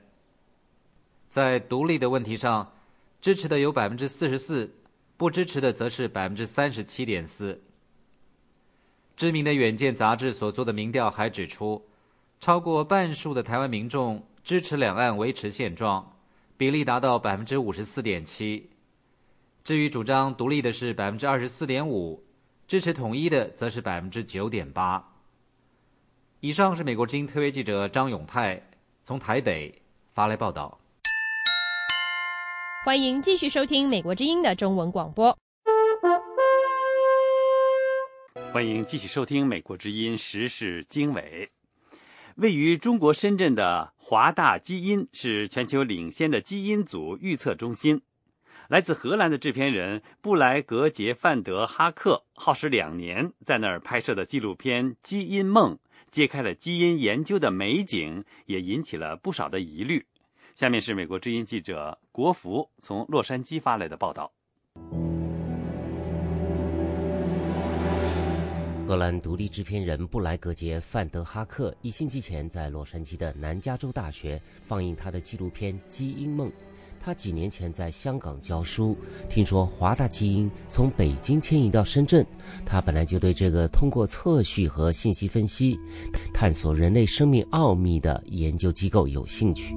[1.29, 2.73] 在独立的问题上，
[3.21, 4.73] 支持的有百分之四十四，
[5.21, 7.61] 不支持的则是百分之三十七点四。
[9.15, 11.85] 知名的《远见》杂志所做的民调还指出，
[12.39, 16.17] 超过半数的台湾民众支持两岸维持现状，
[16.57, 18.71] 比例达到百分之五十四点七。
[19.63, 22.23] 至于主张独立的是百分之二十四点五。
[22.67, 25.07] 支持统一的则是百分之九点八。
[26.39, 28.59] 以上是美国之音特约记者张永泰
[29.03, 29.83] 从台北
[30.15, 30.80] 发来报道。
[32.83, 35.37] 欢迎继续收听美国之音的中文广播。
[38.51, 41.51] 欢迎继续收听美国之音时事经纬。
[42.37, 48.01] 位于中国深圳的华大基因是全球领先的基因组预测中心。
[48.67, 55.75] 来自荷兰的制片人布莱格杰范德哈克耗时两年在那儿拍摄的纪录片《基因梦》，
[56.09, 60.07] 揭开了基因研究的美景，也引起了不少的疑虑。
[60.55, 64.29] 下面是美国之音记者国福从洛杉矶发来的报道。
[68.85, 76.49] 荷兰独立制片人布莱格杰范德哈克一星期前在洛杉矶的南加州大学放映他的纪录片《基因梦》。
[76.99, 78.97] 他几年前在香港教书，
[79.29, 82.25] 听说华大基因从北京迁移到深圳，
[82.65, 85.79] 他本来就对这个通过测序和信息分析，
[86.33, 89.73] 探索人类生命奥秘的研究机构有兴趣。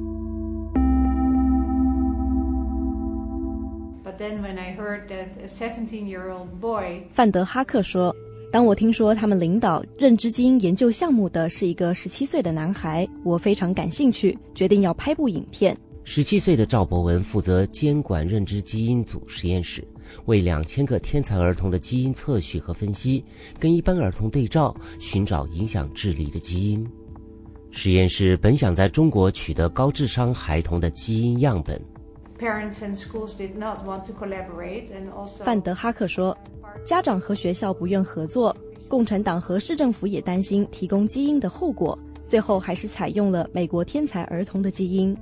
[7.12, 8.14] 范德哈克说
[8.52, 19.82] ：“当我听说他们领导认知基因研究项目的是一个十七岁的男孩，我非常感兴趣，决定要拍部影片。”十七岁的赵博文负责监管认知基因组实验室，
[20.26, 23.24] 为两千个天才儿童的基因测序和分析，
[23.58, 26.86] 跟一般儿童对照，寻找影响智力的基因。
[27.70, 31.80] 实验室本想在中国取得高智商孩童的基因样本。
[35.44, 36.36] 范德哈克说
[36.84, 38.54] ：“家长和学校不愿合作，
[38.88, 45.16] 共产党和市政府也担心提供基因的后果，最后还是采用了美国天才儿童的基因。”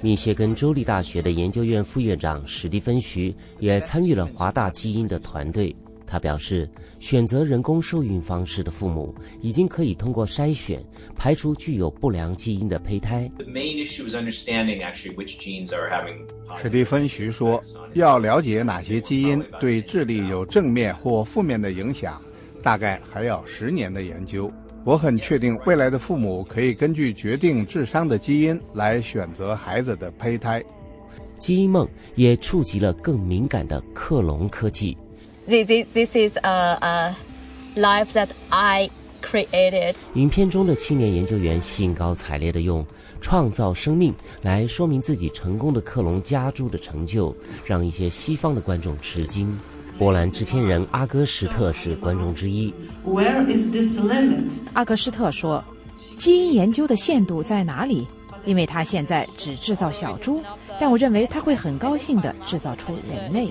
[0.00, 5.74] 密歇根州立大学的研究院副院长史蒂芬·徐也参与了华大基因的团队。
[6.10, 6.68] 他表示，
[6.98, 10.82] 选择人工受孕方式的父母已经可以通过筛选
[11.14, 13.30] 排除具有不良基因的胚胎。
[16.56, 22.20] 史蒂芬·徐说：“要了解哪些基因对智力有正面或负面的影响，
[22.62, 24.50] 大概还要十年的研究。”
[24.84, 30.64] 我很确定，未来的父母可以根据决定智商的基因来选择孩子的胚胎。
[31.38, 34.96] 基因梦也触及了更敏感的克隆科技。
[35.48, 37.16] This this is a a
[37.74, 38.90] life that I
[39.22, 39.94] created。
[40.12, 42.84] 影片中的青年研究员兴高采烈地用
[43.18, 47.34] 创造生命来说明自己成功的克隆家猪的成就，
[47.64, 49.58] 让一些西方的观众吃惊。
[49.96, 52.70] 波兰制片人阿戈什特是观众之一。
[53.06, 54.50] Where is this limit？
[54.74, 55.64] 阿戈什特说
[56.18, 58.06] ：“基因研究的限度在哪里？
[58.44, 60.42] 因为他现在只制造小猪，
[60.78, 63.50] 但我认为他会很高兴地制造出人类。”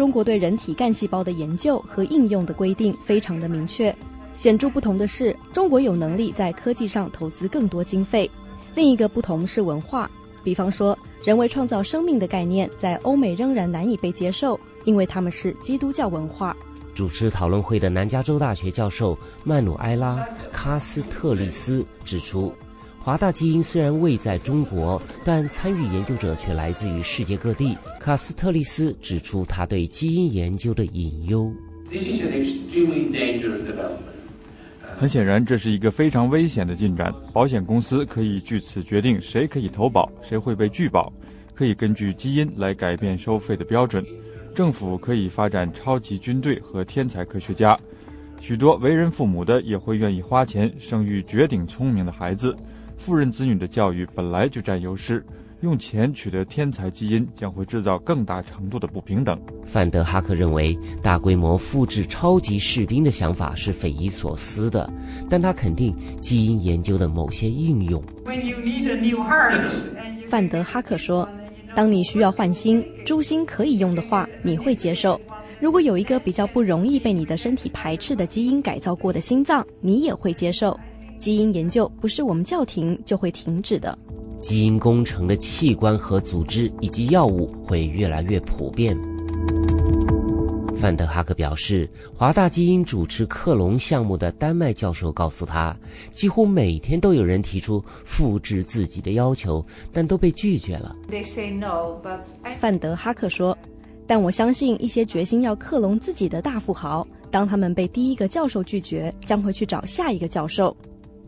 [0.00, 3.94] 中国对人体干细胞的研究和应用的规定非常的明确。
[4.34, 8.30] 显著不同的是，中国有能力在科技上投资更多经费。
[8.74, 10.10] 另一个不同是文化，
[10.42, 16.56] 比方说，人为创造生命的概念在欧美仍然难以被接受，因为他们是基督教文化。
[16.94, 20.16] 主持讨论会的南加州大学教授曼努埃拉·
[20.50, 22.50] 卡斯特利斯指出。
[23.02, 27.76] 华大基因虽然未在中国，但参与研究者却来自于世界各地。
[28.00, 31.52] 卡斯特利斯指出他对基因研究的隐忧。
[34.98, 37.14] 很显然，这是一个非常危险的进展。
[37.30, 41.12] 保险公司可以据此决定谁可以投保，谁会被拒保；
[41.52, 44.02] 可以根据基因来改变收费的标准。
[44.54, 47.78] 政府可以发展超级军队和天才科学家。
[48.40, 52.56] 许多为人父母的也会愿意花钱生育绝顶聪明的孩子。
[52.96, 55.22] 富人子女的教育本来就占优势，
[55.62, 59.38] 用钱取得天才基因将会制造更大程度的不平等。
[59.64, 64.90] 范德哈克认为，大规模复制超级士兵的想法是匪夷所思的，
[65.28, 68.02] 但他肯定基因研究的某些应用。
[70.28, 71.28] 范德哈克说
[71.76, 75.20] ：“当你需要换心，猪心可以用的话，你会接受；
[75.60, 80.78] 如果有一个比较不容易被你的身体排斥的基因改造过的心脏，你也会接受。”
[81.20, 83.98] 基因研究不是我们叫停就会停止的。
[84.40, 88.98] 基因工程的器官和组织以及药物会越来越普遍。
[90.76, 91.86] 范德哈克表示，
[92.16, 95.76] 华大基因主持克隆项目的丹麦教授告诉他，
[96.10, 99.62] 几乎每天都有人提出复制自己的要求，
[99.92, 100.96] 但都被拒绝了。
[102.58, 103.56] 范德哈克说
[104.08, 110.74] ：“但我相信一些决心要克隆自己的大富豪，当他们被第一个教授拒绝，将会去找下一个教授。”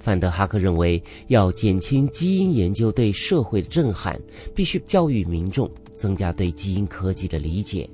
[0.02, 4.20] 范德哈克认为，要减轻基因研究对社会的震撼，
[4.52, 7.88] 必须教育民众，增加对基因科技的理解。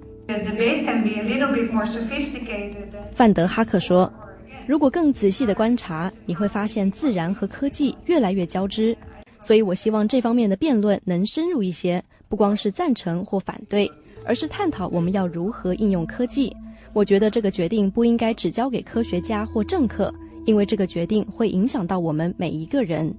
[3.14, 4.10] 范德哈克说
[4.66, 8.96] ：“如果更仔细的观察，你会发现自然和科技越来越交织。
[9.38, 13.90] 所以我希望这方面的辩论能深入一些，不光是赞成或反对，
[14.24, 16.50] 而是探讨我们要如何应用科技。
[16.94, 20.10] 我觉得这个决定不应该只交给科学家或政客。”
[20.48, 23.14] 因为这个决定会影响到我们每一个人。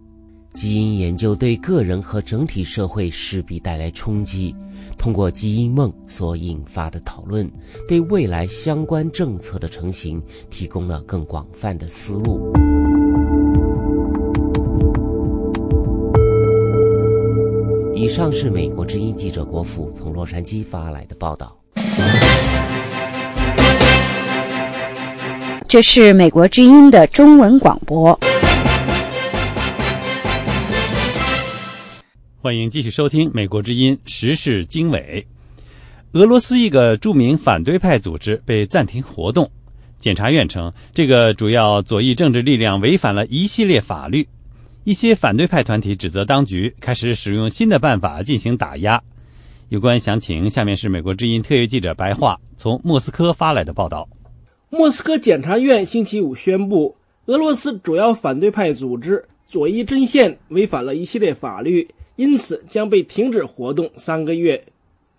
[0.56, 4.56] 基因研究对个人和整体社会势必带来冲击。
[4.98, 7.48] 通过基因梦所引发的讨论，
[7.88, 10.20] 对未来相关政策的成型
[10.50, 12.52] 提供了更广泛的思路。
[17.96, 21.56] 以上是美国之音记者国富从洛杉矶发来的报道。
[25.70, 28.20] 这是美国之音的中文广播。
[32.42, 35.24] 欢迎继续收听美国之音时事经纬。
[36.14, 39.48] 俄罗斯一个著名反对派组织被暂停活动，
[40.00, 44.28] 检察院称这个主要左翼政治力量违反了一系列法律。
[44.86, 49.00] 一些反对派团体指责当局开始使用新的办法进行打压。
[49.68, 54.10] 有关详情，下面是美国之音特约记者白桦从莫斯科发来的报道。
[54.72, 56.96] 莫斯科检察院星期五宣布，
[57.26, 64.64] 俄罗斯主要反对派组织左翼阵线违反了一系列法律，因此将被停止活动三个月。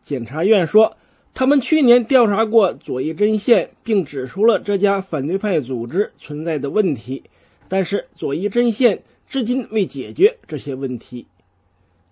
[0.05, 0.97] 检察院说，
[1.35, 7.25] 他们去年调查过左翼阵线，并指出了这家反对派组织存在的问题，
[7.69, 11.27] 但是左翼阵线至今未解决这些问题。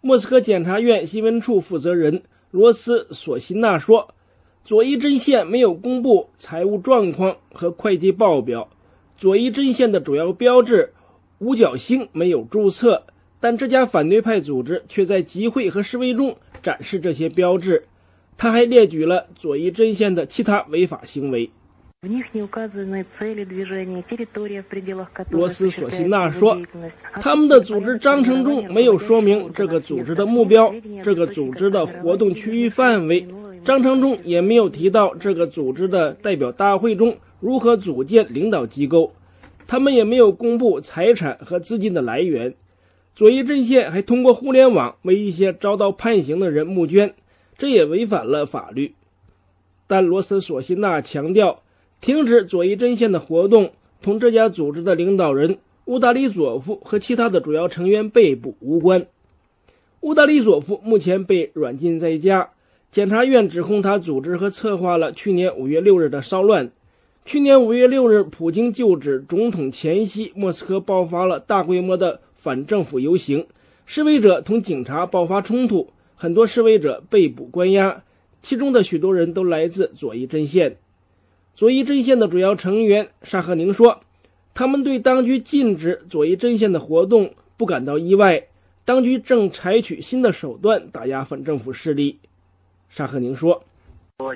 [0.00, 2.20] 莫斯科检察院新闻处负责人
[2.50, 4.12] 罗斯索辛纳说。
[4.68, 8.68] 左翼阵线没有公布财务状况和会计报表。
[9.16, 10.92] 左翼阵线的主要标志
[11.38, 13.02] 五角星没有注册，
[13.40, 17.84] 但这家反对派组织却在集会和示威中展示这些标志。
[18.36, 21.48] 他还列举了左翼阵线的其他违法行为。
[25.30, 26.60] 罗斯索辛纳说
[27.22, 33.26] ：“他们的组织章程中没有说明这个组织的目标，这个组织的活动区域范围。”
[33.64, 39.12] 章程中也没有提到这个组织的代表大会中如何组建领导机构，
[39.66, 42.54] 他们也没有公布财产和资金的来源。
[43.14, 47.14] 左翼阵线还通过互联网为一些遭到判刑的人募捐，
[47.56, 48.94] 这也违反了法律。
[49.86, 51.62] 但罗斯索辛纳强调，
[52.00, 59.06] 停止左翼阵线的活动同这家组织的领导人乌达里佐夫和其他的主要成员被捕无关。
[60.00, 62.50] 乌达里佐夫目前被软禁在家。
[62.90, 66.70] 检察院指控他组织和策划了去年五月六日的骚乱。
[67.26, 73.46] 去年五月六日，普京就职总统前夕，莫斯科爆发了大规模的反政府游行，
[73.84, 78.02] 示威者同警察爆发冲突，很多示威者被捕关押。
[78.40, 80.78] 其中的许多人都来自左翼阵线。
[81.54, 84.00] 左翼阵线的主要成员沙赫宁说
[84.54, 88.46] ：“他们对当局禁止左翼阵线的活动不感到意外。
[88.86, 92.20] 当局正采取新的手段打压反政府势力。”
[92.88, 93.62] 沙赫宁说。
[94.20, 94.34] 他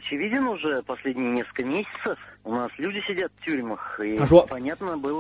[4.25, 4.47] 说：“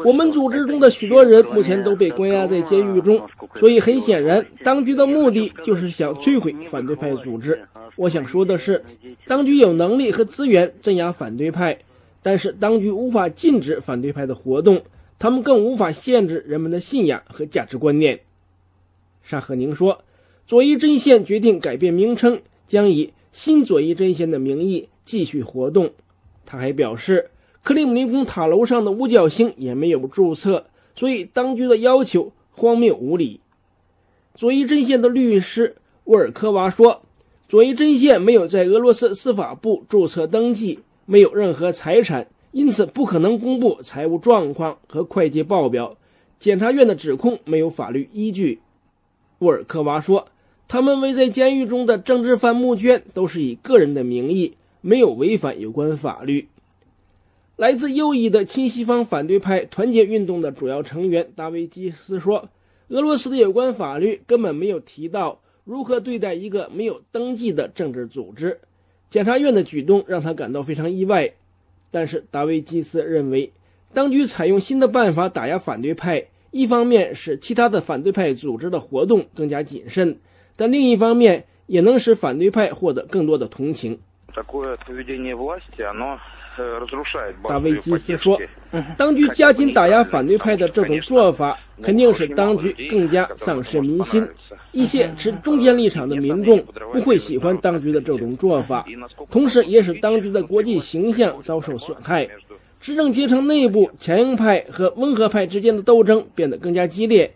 [0.05, 7.67] 我们组织中的许多人目前都被关押在监狱中，所以很显然，当局的目的就是想摧毁反对派组织。
[7.97, 8.85] 我想说的是，
[9.27, 11.81] 当局有能力和资源镇压反对派，
[12.23, 14.85] 但是当局无法禁止反对派的活动，
[15.19, 18.21] 他们更无法限制人们的信仰和价值观念。”
[19.25, 20.05] 沙赫宁说
[20.47, 25.91] ：“左翼阵线决定改变名称，将以。”新左翼阵线的名义继续活动。
[26.45, 27.31] 他还表示，
[27.63, 33.41] 克里姆林宫塔楼上的五角星也没有注册，所以当局的要求荒谬无理。
[34.35, 37.03] 左翼阵线的律师沃尔科娃说
[37.49, 45.97] ：“左翼阵线没有在俄罗斯司法部注册登记，没有任何财产，因此不可能公布财务状况和会计报表。
[46.39, 48.61] 检察院的指控没有法律依据。”
[49.41, 50.29] 沃尔科娃说。
[50.73, 56.49] 他们为在监狱中的政治犯募捐，都是以个人的名义，没有违反有关法律。
[57.57, 62.49] 来自右翼的亲西方反对派团结运动的主要成员达维基斯说
[62.89, 68.59] ：“俄罗斯的有关法律根本没有提到如何对待一个没有登记的政治组织。
[69.11, 71.35] 检察院的举动让他感到非常意外。”
[71.93, 73.53] 但是达维基斯认为，
[73.93, 80.17] 当局采用新的办法打压反对派，一方面使其他的反对派组织的活动更加谨慎。
[80.57, 83.99] 但另一方面，也能使反对派获得更多的同情。
[87.49, 88.39] 大卫基斯说
[88.99, 94.27] ：“当局加紧打压反对派的这种做法，肯定使当局更加丧失民心。
[94.73, 98.85] 一些持中间立场的民众不会喜欢当局的这种做法，
[99.31, 102.29] 同时也使当局的国际形象遭受损害。
[102.81, 107.35] 执政阶层内部强硬派和温和派之间的斗争变得更加激烈。”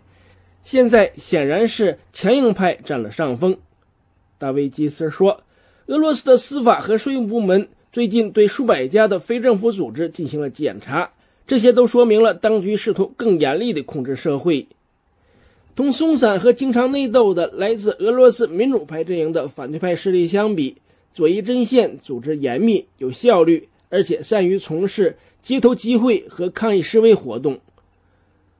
[0.69, 3.55] 现在显然是强硬派占了上风，
[4.37, 5.43] 大卫基斯说
[5.87, 11.13] ：“俄罗斯的司法和税务部门最近对数百家的非政府组织进行了检查，
[11.45, 14.67] 这些都说明了当局试图更严厉地控制社会。
[15.73, 20.75] 同松散和经常内斗的来自俄罗斯民主派阵营的反对派势力相比，
[21.13, 27.57] 左翼阵线组织严密、有效率，而且善于从事街头集会和抗议示威活动。”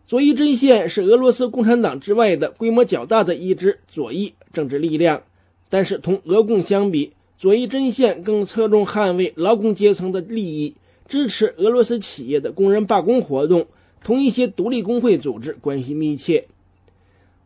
[0.07, 5.23] 左翼阵线是俄罗斯共产党之外的规模较大的一支左翼政治力量，
[5.69, 10.75] 但是同俄共相比，左翼阵线更侧重捍卫劳工阶层的利益，
[11.09, 13.67] 支持俄罗斯企业的工人罢工活动，
[14.01, 16.47] 同一些独立工会组织关系密切。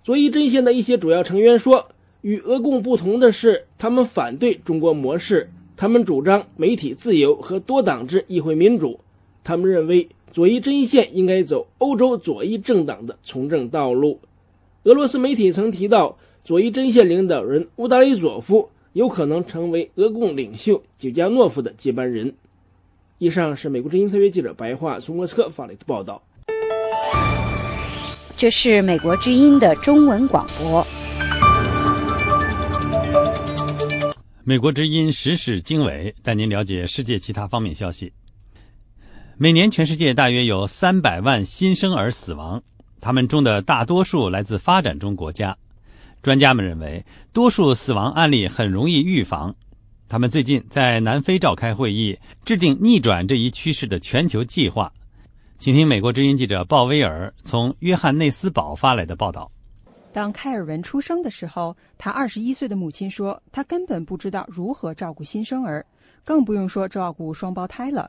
[0.04, 1.88] 左翼阵线的一些主要成员说，
[2.22, 9.00] 与俄共不同的是，他们反对中国模式，他们主张媒体自由和多党制议会民主，
[9.44, 10.10] 他们认为。
[10.32, 14.20] 左翼阵线应该走欧洲左翼政党的从政道路。
[14.84, 22.34] 俄罗斯媒体曾提到，左翼阵线领导人乌达里佐夫有可能成为俄共领袖久加诺夫的接班人。
[23.18, 26.22] 以上是美国之音特约记者白桦从莫斯科发来的报道。
[28.38, 30.84] 这是美国之音的中文广播。
[34.44, 38.12] 美国之音时事经纬带您了解世界其他方面消息。
[39.42, 42.62] 每年，全世界大约有三百万新生儿死亡，
[43.00, 45.58] 他们中的大多数来自发展中国家。
[46.22, 49.52] 专家们认为，多数死亡案例很容易预防。
[50.08, 52.16] 他们最近在南非召开会议，
[52.46, 54.94] 制定逆转这一趋势的全球计划。
[55.58, 59.52] 请听美国之音记者鲍威尔从约翰内斯堡发来的报道。
[60.14, 65.84] 当开尔文出生的时候，他二十一岁的母亲说，他根本不知道如何照顾新生儿，
[66.24, 68.08] 更不用说照顾双胞胎了。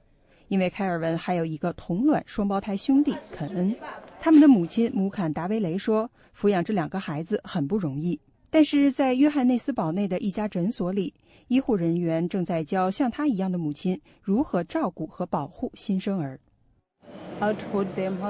[0.53, 3.75] 因为凯尔文还有一个同卵双胞胎兄弟肯恩，
[4.21, 8.21] 他们的母亲姆坎达维雷说，抚养这两个孩子很不容易。
[8.51, 11.15] 但是在约翰内斯堡内的一家诊所里，
[11.49, 16.39] 医护人员正在教像他一样的母亲如何照顾和保护新生儿。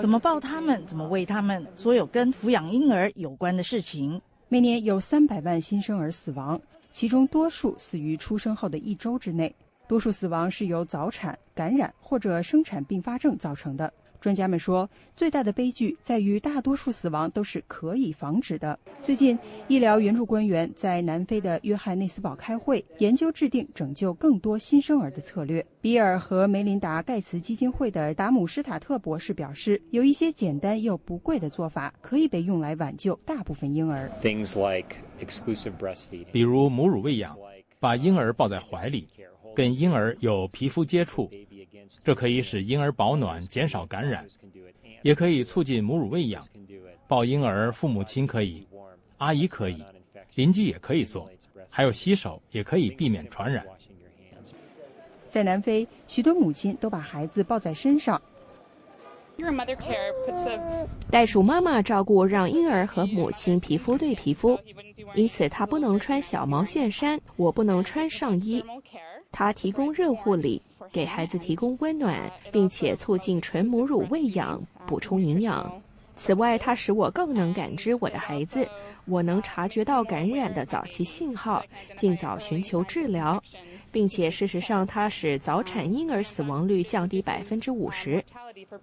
[0.00, 0.80] 怎么抱他们？
[0.86, 1.66] 怎么喂他们？
[1.74, 4.22] 所有跟抚养婴儿有关的事情。
[4.48, 6.60] 每年有三百万新生儿死亡，
[6.92, 9.52] 其中多数死于出生后的一周之内。
[9.92, 13.92] 多数死亡是由早产、感染或者生产并发症造成的。
[14.22, 18.78] 专家们说，最大的悲剧在于大多数死亡都是可以防止的。
[19.02, 19.38] 最近，
[19.68, 25.62] 医疗援助官员在南非的约翰内斯堡开会，研究制定拯救更多新生儿的策略。
[25.82, 34.10] 比尔和梅琳达·盖茨基金会的达姆施塔特博士表示，有一些简单又不贵的做法可以被用来挽救大部分婴儿，
[36.32, 37.36] 比如母乳喂养。
[37.78, 39.08] 把婴儿抱在怀里，
[39.54, 41.30] 跟婴儿有皮肤接触，
[42.02, 44.26] 这可以使婴儿保暖、减少感染，
[45.02, 46.42] 也可以促进母乳喂养。
[47.06, 48.66] 抱婴儿，父母亲可以，
[49.18, 49.84] 阿姨可以，
[50.34, 51.30] 邻居也可以做，
[51.68, 53.66] 还有洗手也可以避免传染。
[55.28, 58.20] 在南非，许多母亲都把孩子抱在身上。
[61.10, 64.58] 袋鼠妈妈照顾让婴儿和母亲皮肤对皮肤，
[65.14, 68.64] 因此她不能穿小毛线衫，我不能穿上衣。
[69.30, 70.60] 她提供热护理，
[70.92, 75.72] 给孩子提供温暖，并且促进纯母乳喂养，补充营养。
[76.14, 78.68] 此外，它使我更能感知我的孩子，
[79.06, 81.64] 我能察觉到感染的早期信号，
[81.96, 83.42] 尽早寻求治疗。
[83.92, 88.24] 并且，事实上，它使早产婴儿死亡率降低百分之五十。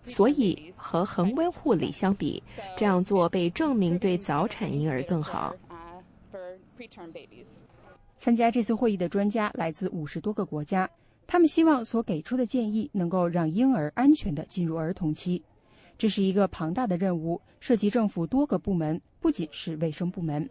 [0.06, 2.42] 所以，和恒温护理相比，
[2.78, 5.54] 这样做被证明对早产婴儿更好。
[8.18, 10.90] 参加这次会议的专家来自五十多个国家，
[11.26, 15.44] 他们希望所给出的建议能够让婴儿安全地进入儿童期。
[15.98, 20.50] 这是一个庞大的任务，涉及政府多个部门，不仅是卫生部门。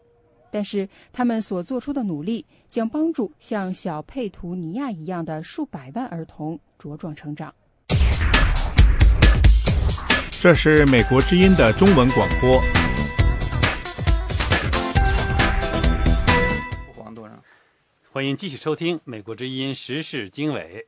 [0.51, 7.55] 但是，他们所做出的努力将帮助像小佩图尼亚一样的数百万儿童茁壮成长。
[10.41, 12.61] 这是美国之音的中文广播。
[18.11, 20.85] 欢迎继续收听美国之音时事经纬。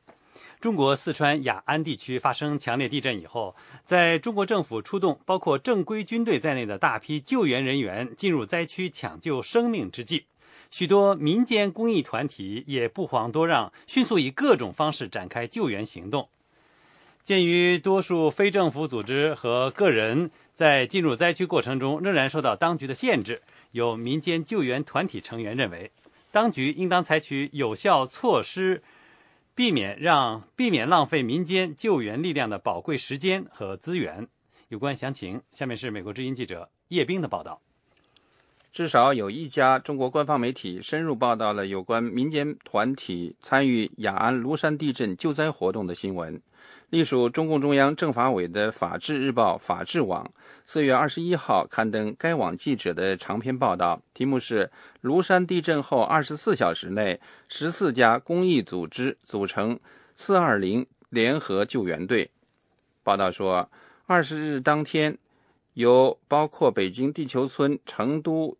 [0.61, 10.25] 中国四川雅安地区发生强烈地震以后，在中国政府出动包括正规军队在内的大批救援人员进入灾区抢救生命之际，
[10.69, 16.29] 许多民间公益团体也不遑多让，迅速以各种方式展开救援行动。
[17.23, 23.41] 鉴于多数非政府组织和个人在进入灾区过程中仍然受到当局的限制，
[23.71, 25.89] 有民间救援团体成员认为，
[26.31, 28.83] 当局应当采取有效措施。
[29.53, 34.27] 避免让避免浪费民间救援力量的宝贵时间和资源。
[34.69, 37.61] 有关详情，下面是美国之音记者叶冰的报道。
[38.71, 46.41] 至少有一家中国官方媒体深入报道了有关民间团体参与雅安芦山地震救灾活动的新闻。
[46.91, 50.29] 隶属中共中央政法委的《法制日报》法制网
[50.65, 54.69] 四月二十一号刊登该网记者的长篇报道，题目是
[55.01, 59.79] “庐山地震后二十四小时内，十四家公益组织组成
[60.17, 62.29] 四二零联合救援队”。
[63.03, 63.71] 报道说，
[64.05, 65.17] 二十日当天，
[65.75, 68.57] 由包括北京地球村、成都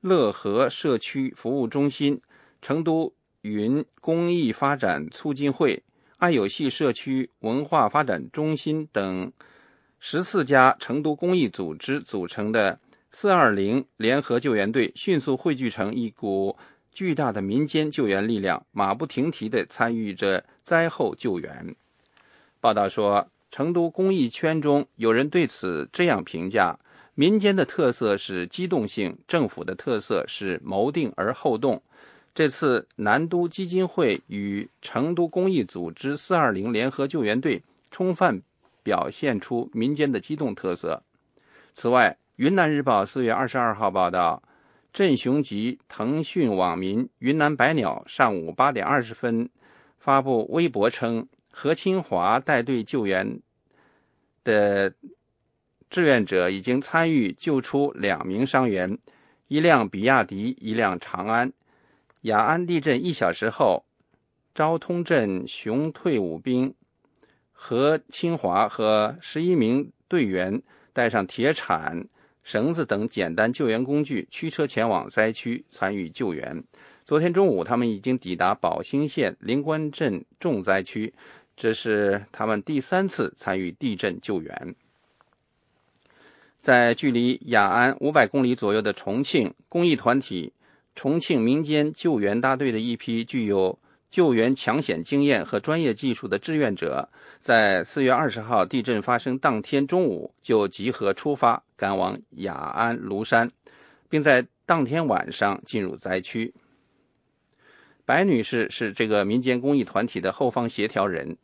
[0.00, 2.20] 乐和社区服务中心、
[2.60, 5.84] 成都云公益发展促进会。
[6.22, 9.32] 爱有系社区文化发展中心等
[9.98, 12.78] 十四家成都公益组织组成的
[13.10, 16.56] “四二零”联合救援队，迅速汇聚成一股
[16.92, 21.74] 巨大的民间救援力量，马不停蹄地参与着灾后救援。
[22.60, 26.78] 报道说，成都公益圈中有人对此这样评价
[27.16, 31.82] ：“民间的特色是机动性，政府的特色是谋定而后动。”
[32.34, 38.42] 这次南都基金会与成都公益组织“四二零”联合救援队充分
[38.82, 41.02] 表现出民间的机动特色。
[41.74, 44.42] 此外，《云南日报》四月二十二号报道，
[44.94, 49.50] 镇雄籍腾讯网民云南白鸟上午八点二十分
[49.98, 53.40] 发布微博称，何清华带队救援
[54.42, 54.94] 的
[55.90, 58.96] 志愿者已经参与救出两名伤员，
[59.48, 61.52] 一辆比亚迪，一辆长安。
[62.22, 63.84] 雅安地震一小时后，
[64.54, 66.72] 昭通镇雄退伍兵
[67.50, 70.62] 何清华和十一名队员
[70.92, 72.06] 带上铁铲、
[72.44, 76.62] 绳子等简单救援工具，驱车前往灾区参与救援。
[77.04, 81.12] 昨天中午，他们已经抵达宝兴县灵官镇重灾区，
[81.56, 84.76] 这是他们第三次参与地震救援。
[86.60, 90.52] 在距离雅安五百公里左右的重庆，公益团体。
[90.94, 93.78] 重庆民间救援大队的一批具有
[94.10, 97.08] 救援抢险经验和专业技术的志愿者，
[97.40, 103.50] 在四月二十号地震发生当天中午就集合出发，赶往雅安庐山，
[104.10, 106.52] 并在当天晚上进入灾区。
[108.04, 111.36] 白女士是这个民间公益团体的后方协调人，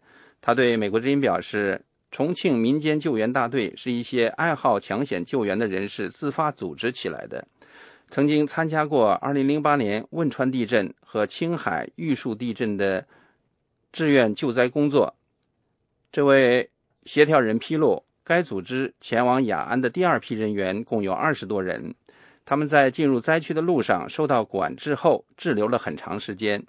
[0.43, 1.83] 她对美国之音表示
[2.13, 7.49] ：“重庆民间救援大队是一些爱好抢险救援的人士自发组织起来的。”
[8.11, 13.07] 曾经参加过2008年汶川地震和青海玉树地震的
[13.93, 15.15] 志愿救灾工作。
[16.11, 16.71] 这位
[17.05, 21.95] 协调人披露，该组织前往雅安的第二批人员共有二十多人。
[22.47, 26.65] 他们在进入灾区的路上受到管制后滞留了很长时间。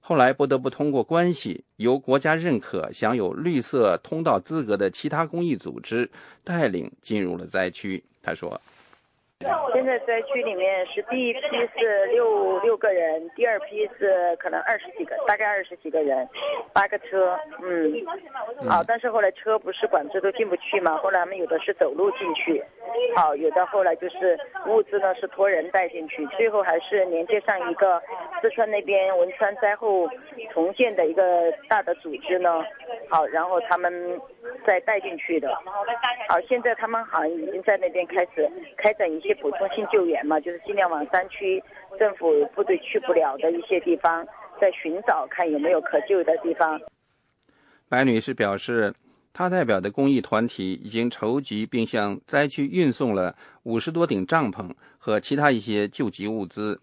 [0.00, 6.10] 后来不得不通过关系，由国家认可、享有绿色通道资格的其他公益组织
[6.42, 8.02] 带领进入了灾区。
[8.20, 8.60] 他说。
[9.72, 11.40] 现在灾区里面是第一批
[11.76, 16.26] 是六六个人，第二批是可能二十几个，大概二十几个人，
[16.72, 17.92] 八个车，嗯，
[18.68, 22.64] 好，但是后来车不是管制都进不去嘛，后来他们有的是走路进去，
[23.16, 28.02] 好，有的后来就是物资呢是托人带进去，最后还是连接上一个
[28.40, 30.08] 四川那边汶川灾后
[30.52, 32.64] 重建的一个大的组织呢，
[33.10, 34.18] 好，然后他们
[34.66, 35.54] 再带进去的，
[36.28, 39.33] 好，现在他们好像已经在那边开始开展一些。
[39.34, 41.62] 补充性救援嘛，就是尽量往山区
[41.98, 44.26] 政府部队去不了的一些地方，
[44.60, 46.80] 在寻找看有没有可救的地方。
[47.88, 48.94] 白女士表示，
[49.32, 56.80] 她代表的公益团体已经筹集并向灾区运送了五十多顶帐篷和其他一些救急物资。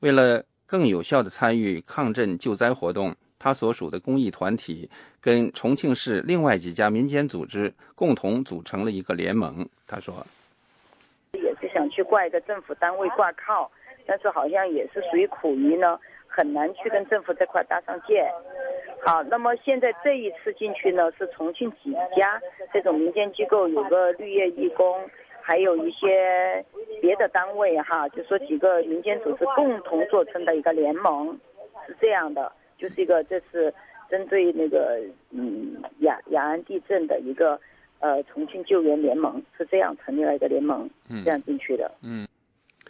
[0.00, 4.90] 为了更有效地参与抗震救灾活动，她所属的公益团体
[5.20, 9.68] 跟重庆市另外几家民间组织共同组成了一个联盟。
[9.86, 10.26] 她说。
[12.02, 13.70] 去挂一个政府单位挂靠，
[14.06, 18.28] 但是好像也是属于苦于呢，很难去跟政府这块搭上界。
[19.00, 22.40] 好，那么现在这一次进去呢，是重庆几家
[22.72, 25.08] 这种民间机构，有个绿叶义工，
[25.40, 26.64] 还有一些
[27.00, 31.38] 别的单位哈，就说几个民间组织共同做成的一个联盟，
[31.86, 33.72] 是这样的，就是一个这是
[34.10, 35.00] 针对那个
[35.30, 37.60] 嗯雅雅安地震的一个。
[38.02, 40.90] 呃，重庆救援联盟是这样成立了一个联盟，
[41.24, 41.88] 这样进去的。
[42.02, 42.26] 嗯，《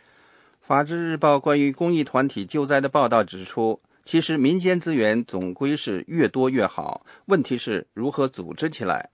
[0.58, 9.10] 法制日报》关于公益团体救灾的报道指出，其实民间资源总归是越多越好，问题是如何组织起来，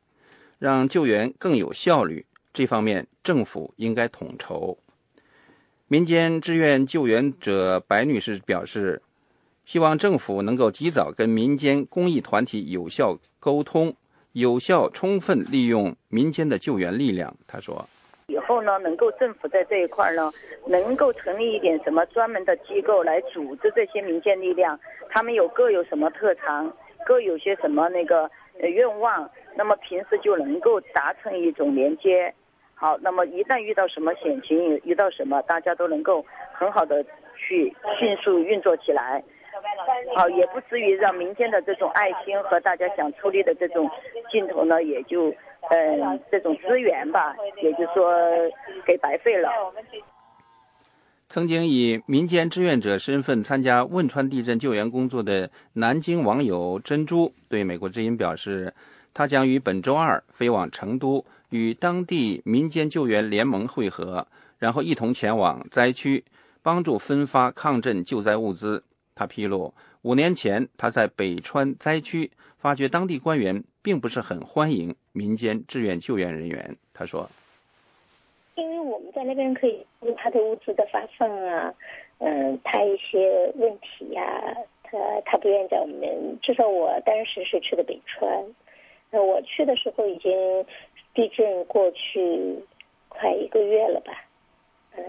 [0.60, 2.24] 让救援更有效率。
[2.52, 4.78] 这方面政府应该统筹。
[5.88, 9.02] 民间志愿救援者白女士表示，
[9.64, 13.96] 希望政府能够及早跟民间公益团体有效沟通。
[14.38, 17.84] 有效充分利用民间的救援力量，他说
[18.28, 20.30] ：“以后呢，能够政府在这一块呢，
[20.64, 24.78] 能够成立一点什么专门的机构来组织这些民间力量，
[25.10, 26.72] 他们有各有什么特长，
[27.04, 28.30] 各有些什么那个
[28.60, 32.32] 愿望，那么平时就能够达成一种连接。
[32.76, 37.04] 好，那么一旦遇到什么险情，遇到什么，大家都能够很好的
[37.36, 39.20] 去迅速运作起来。”
[40.14, 43.88] 好，也不至于让民间的这种爱心和大家想出力的这种
[44.30, 45.28] 劲头呢，也就
[45.70, 48.12] 嗯这种资源吧，也就说
[48.86, 49.50] 给白费了。
[51.28, 58.72] 曾经以民间志愿者身份参加汶川地震救援工作的南京网友珍珠对美国之音表示，
[59.12, 64.26] 他将于本周二飞往成都，与当地民间救援联盟会合，
[64.58, 66.24] 然后一同前往灾区，
[66.62, 68.82] 帮助分发抗震救灾物资。
[69.18, 76.76] 他披露，五年前他在北川灾区发觉当地官员并不是很欢迎民间志愿救援人员。
[76.94, 77.28] 他说
[78.54, 79.84] ：“因为我们在那边可以
[80.16, 81.74] 他的物资的发放啊，
[82.18, 84.54] 嗯，他一些问题呀，
[84.84, 86.38] 他他不愿意在我们。
[86.40, 88.30] 至少我当时是去的北川，
[89.10, 90.30] 那我去的时候已经
[91.12, 92.56] 地震过去
[93.08, 94.12] 快一个月了吧，
[94.96, 95.02] 嗯。”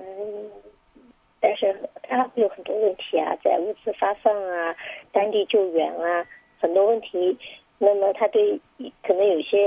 [1.41, 1.73] 但是
[2.03, 4.75] 它会有很多问题啊，在物资发放啊、
[5.11, 6.25] 当地救援啊，
[6.59, 7.37] 很多问题。
[7.81, 8.59] 那么他对
[9.01, 9.57] 可能有些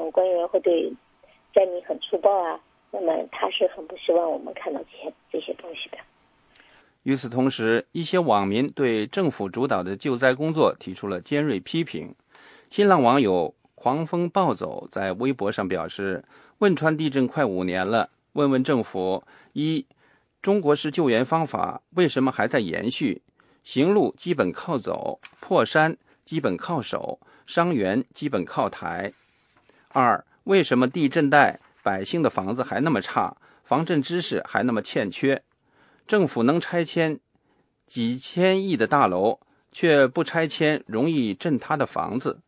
[0.00, 0.90] 嗯官员会对
[1.54, 2.58] 灾民很粗暴啊，
[2.90, 5.98] 那么他是很不希望我们看到这些这些东西的。
[7.02, 12.14] 与此同时，一些网民对政府主导的救灾工作提出了尖锐批评。
[12.70, 16.24] 新浪网友狂风暴走在微博上表示
[16.60, 19.22] ：“汶川地震快五年了，问问政府
[19.52, 19.84] 一。”
[20.40, 23.22] 中国式救援方法为什么还在延续？
[23.64, 29.12] 行路基本靠走，破山基本靠手，伤员基本靠抬。
[29.88, 35.42] 二，为什么地震带百姓的房子还那么差，防震知识还那么欠缺？
[36.06, 37.18] 政府能拆迁
[37.86, 39.40] 几千亿的大楼，
[39.72, 42.40] 却不拆迁容易震塌的房子。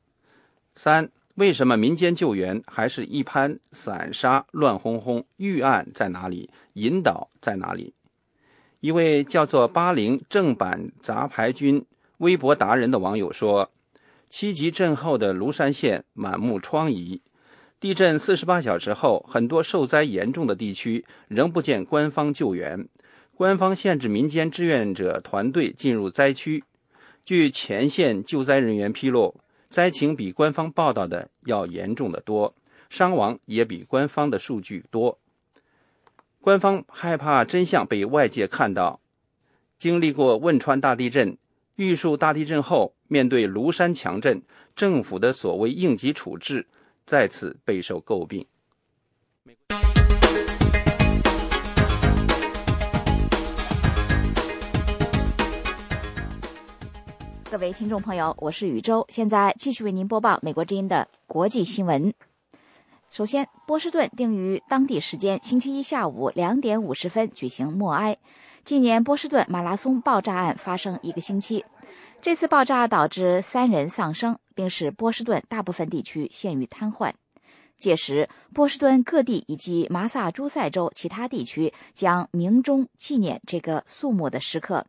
[0.75, 5.25] 三，为什么民间救援还是一盘散沙，乱哄哄？
[5.37, 6.51] 预案在哪里？
[6.75, 7.95] 引导在哪里？
[8.81, 11.85] 一位叫做“八零正版杂牌军”
[12.19, 13.71] 微博达人的网友说
[14.29, 17.21] ：“七级震后的庐山县满目疮痍，
[17.79, 22.87] 地震四十八小时后，很多受灾严重的地区仍不见官方救援，
[23.35, 26.65] 官方限制民间志愿者团队进入灾区。
[27.25, 29.37] 据前线救灾人员披露，
[29.71, 32.55] 灾情比官方报道的要严重的多，
[32.91, 35.19] 伤亡也比官方的数据多。”
[36.43, 39.01] 官方害怕真相被外界看到。
[39.79, 41.39] 经历过汶川大地震，
[41.77, 44.43] 玉树大地震后，面对庐山强震，
[44.75, 46.67] 政府的所谓应急处置
[47.07, 48.45] 再次备受诟病。
[57.51, 62.15] 各位听众朋友，我是宇宙，现在继续为您播报美国之音的国际新闻。
[63.11, 68.17] 首先，波士顿定于当地时间星期一下午两点五十分举行默哀，
[68.63, 71.65] 纪念波士顿马拉松爆炸案发生一个星期。
[72.23, 77.13] 这次爆炸导致三人丧生，并使波士顿大部分地区陷于瘫痪。
[77.77, 84.87] 届时，波士顿各地以及马萨诸塞州其他地区将鸣钟纪念这个肃穆的时刻。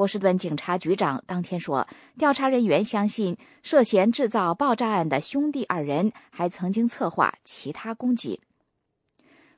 [0.00, 1.86] 波士顿警察局长当天说，
[2.16, 8.40] 调查人员相信涉嫌制造爆炸案的兄弟二人还曾经策划其他攻击。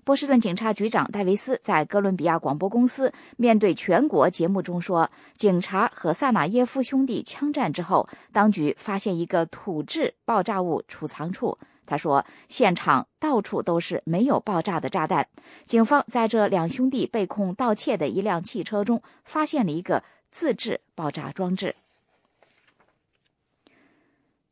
[0.02, 11.56] 波士顿警察局长戴维斯在哥伦比亚广播公司面对全国节目中说，警察和萨纳耶夫兄弟枪战之后，当局发现一个土制爆炸物储藏处。
[11.86, 15.28] 他说，现场到处都是没有爆炸的炸弹。
[15.64, 20.02] 警方在这两兄弟被控盗窃的一辆汽车中发现了一个。
[20.32, 21.76] 自制爆炸装置。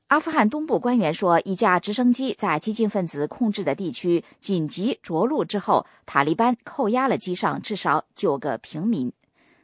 [0.09, 9.13] 阿富汗东部官员说，一架直升机在激进分子控制的地区紧急着陆之后，塔利班扣押了机上至少九个平民。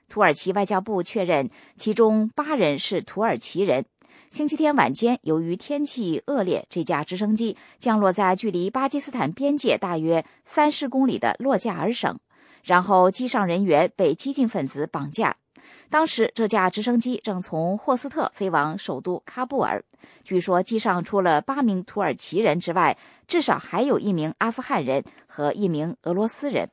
[0.08, 3.84] 土耳其外交部确认，其中八人是土耳其人。
[4.30, 12.16] 星期天晚间，由于天气恶劣，这架直升机降落在距离巴基斯坦边界大约三十公里的洛加尔省，
[12.62, 15.36] 然后机上人员被激进分子绑架。
[15.88, 19.84] 当时，这架直升机正从霍斯特飞往首都喀布尔。
[20.24, 22.96] 据说，机上除了八名土耳其人之外，
[23.26, 26.70] 至少还有一名阿富汗人和一名俄罗斯人。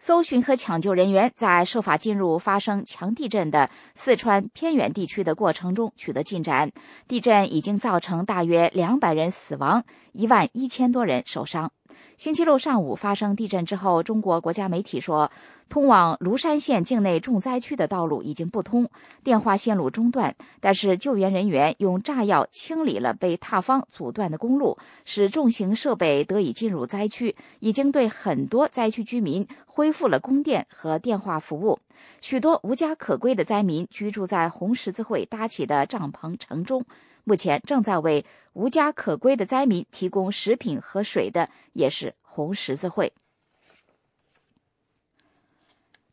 [0.00, 6.70] 搜寻和抢救人员在设法进入发生强地震的四川偏远地区的过程中取得进展。
[7.08, 11.72] 地震已经造成大约两百人死亡，一万一千多人受伤。
[12.16, 15.30] 星期六上午发生地震之后，中国国家媒体说，
[15.68, 18.88] 通往庐山县境内重灾区的道路已经不通，
[19.22, 20.34] 电话线路中断。
[20.60, 31.78] 但是救援人员用炸药清理了被塌方阻断的公路，使重型设备得以进入灾区，已经对很多灾区居民恢复了供电和电话服务。
[32.20, 36.84] 许多无家可归的灾民居住在红十字会搭起的帐篷城中。
[37.24, 43.12] 目前正在为无家可归的灾民提供食品和水的也是红十字会。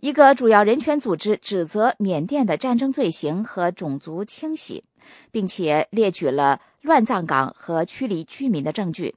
[0.06, 4.84] 一个主要人权组织指责缅甸的战争罪行和种族清洗，
[5.32, 9.16] 并且列举了乱葬岗和驱离居民的证据。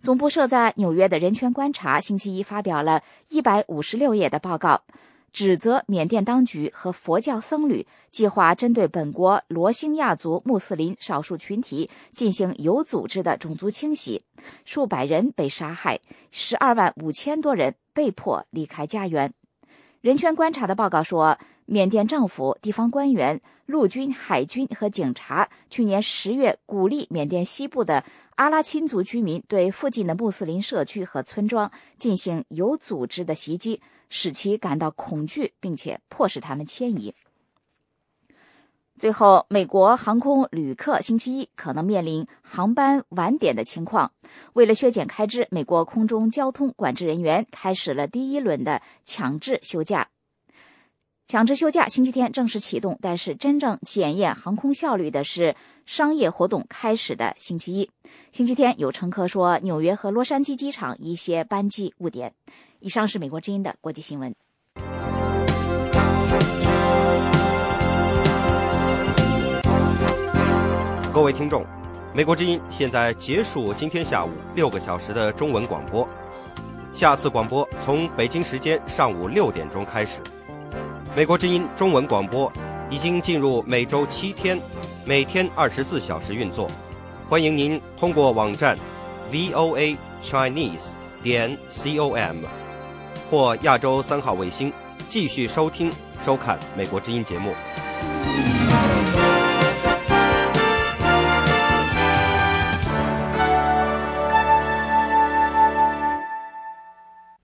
[0.00, 4.82] 总部设在纽约的人权观察星期一发表了一百五十六页的报告。
[5.32, 14.22] 指责缅甸当局和佛教僧侣计划针对本国罗兴亚族穆斯林少数群体进行有组织的种族清洗，
[14.64, 15.98] 数百人被杀害，
[16.30, 19.34] 十二万五千多人被迫离开家园。
[20.00, 28.04] 人权观察的报告说，缅甸政府、地方官员、陆军、海军和警察去年十月鼓励缅甸西部的
[28.36, 33.80] 阿拉钦族居民对附近的穆斯林社区和村庄进行有组织的袭击。
[34.10, 37.14] 使其感到恐惧，并且迫使他们迁移。
[38.98, 44.10] 最后，美国航空旅客星期一可能面临航班晚点的情况。
[44.54, 50.08] 为了削减开支，美国空中交通管制人员开始了第一轮的强制休假。
[51.28, 55.54] 强制休假星期天正式启动，但是真正检验航空效率的是
[55.86, 57.90] 商业活动开始的星期一。
[58.32, 62.34] 星期天，有乘客说，纽约和洛杉矶机场一些班机误点。
[62.80, 64.34] 以上是美国之音的国际新闻。
[71.18, 71.66] 各位听众，
[72.14, 76.06] 美国之音现在结束今天下午六个小时的中文广播，
[76.94, 80.20] 下次广播从北京时间上午六点钟开始。
[81.16, 82.52] 美国之音中文广播
[82.88, 84.60] 已经进入每周七天、
[85.04, 86.70] 每天二十四小时运作，
[87.28, 88.78] 欢迎您通过网站
[89.28, 92.36] voa chinese 点 com。
[93.28, 94.72] 或亚洲三号卫星，
[95.08, 95.92] 继续收听、
[96.24, 97.52] 收看美国之音节目。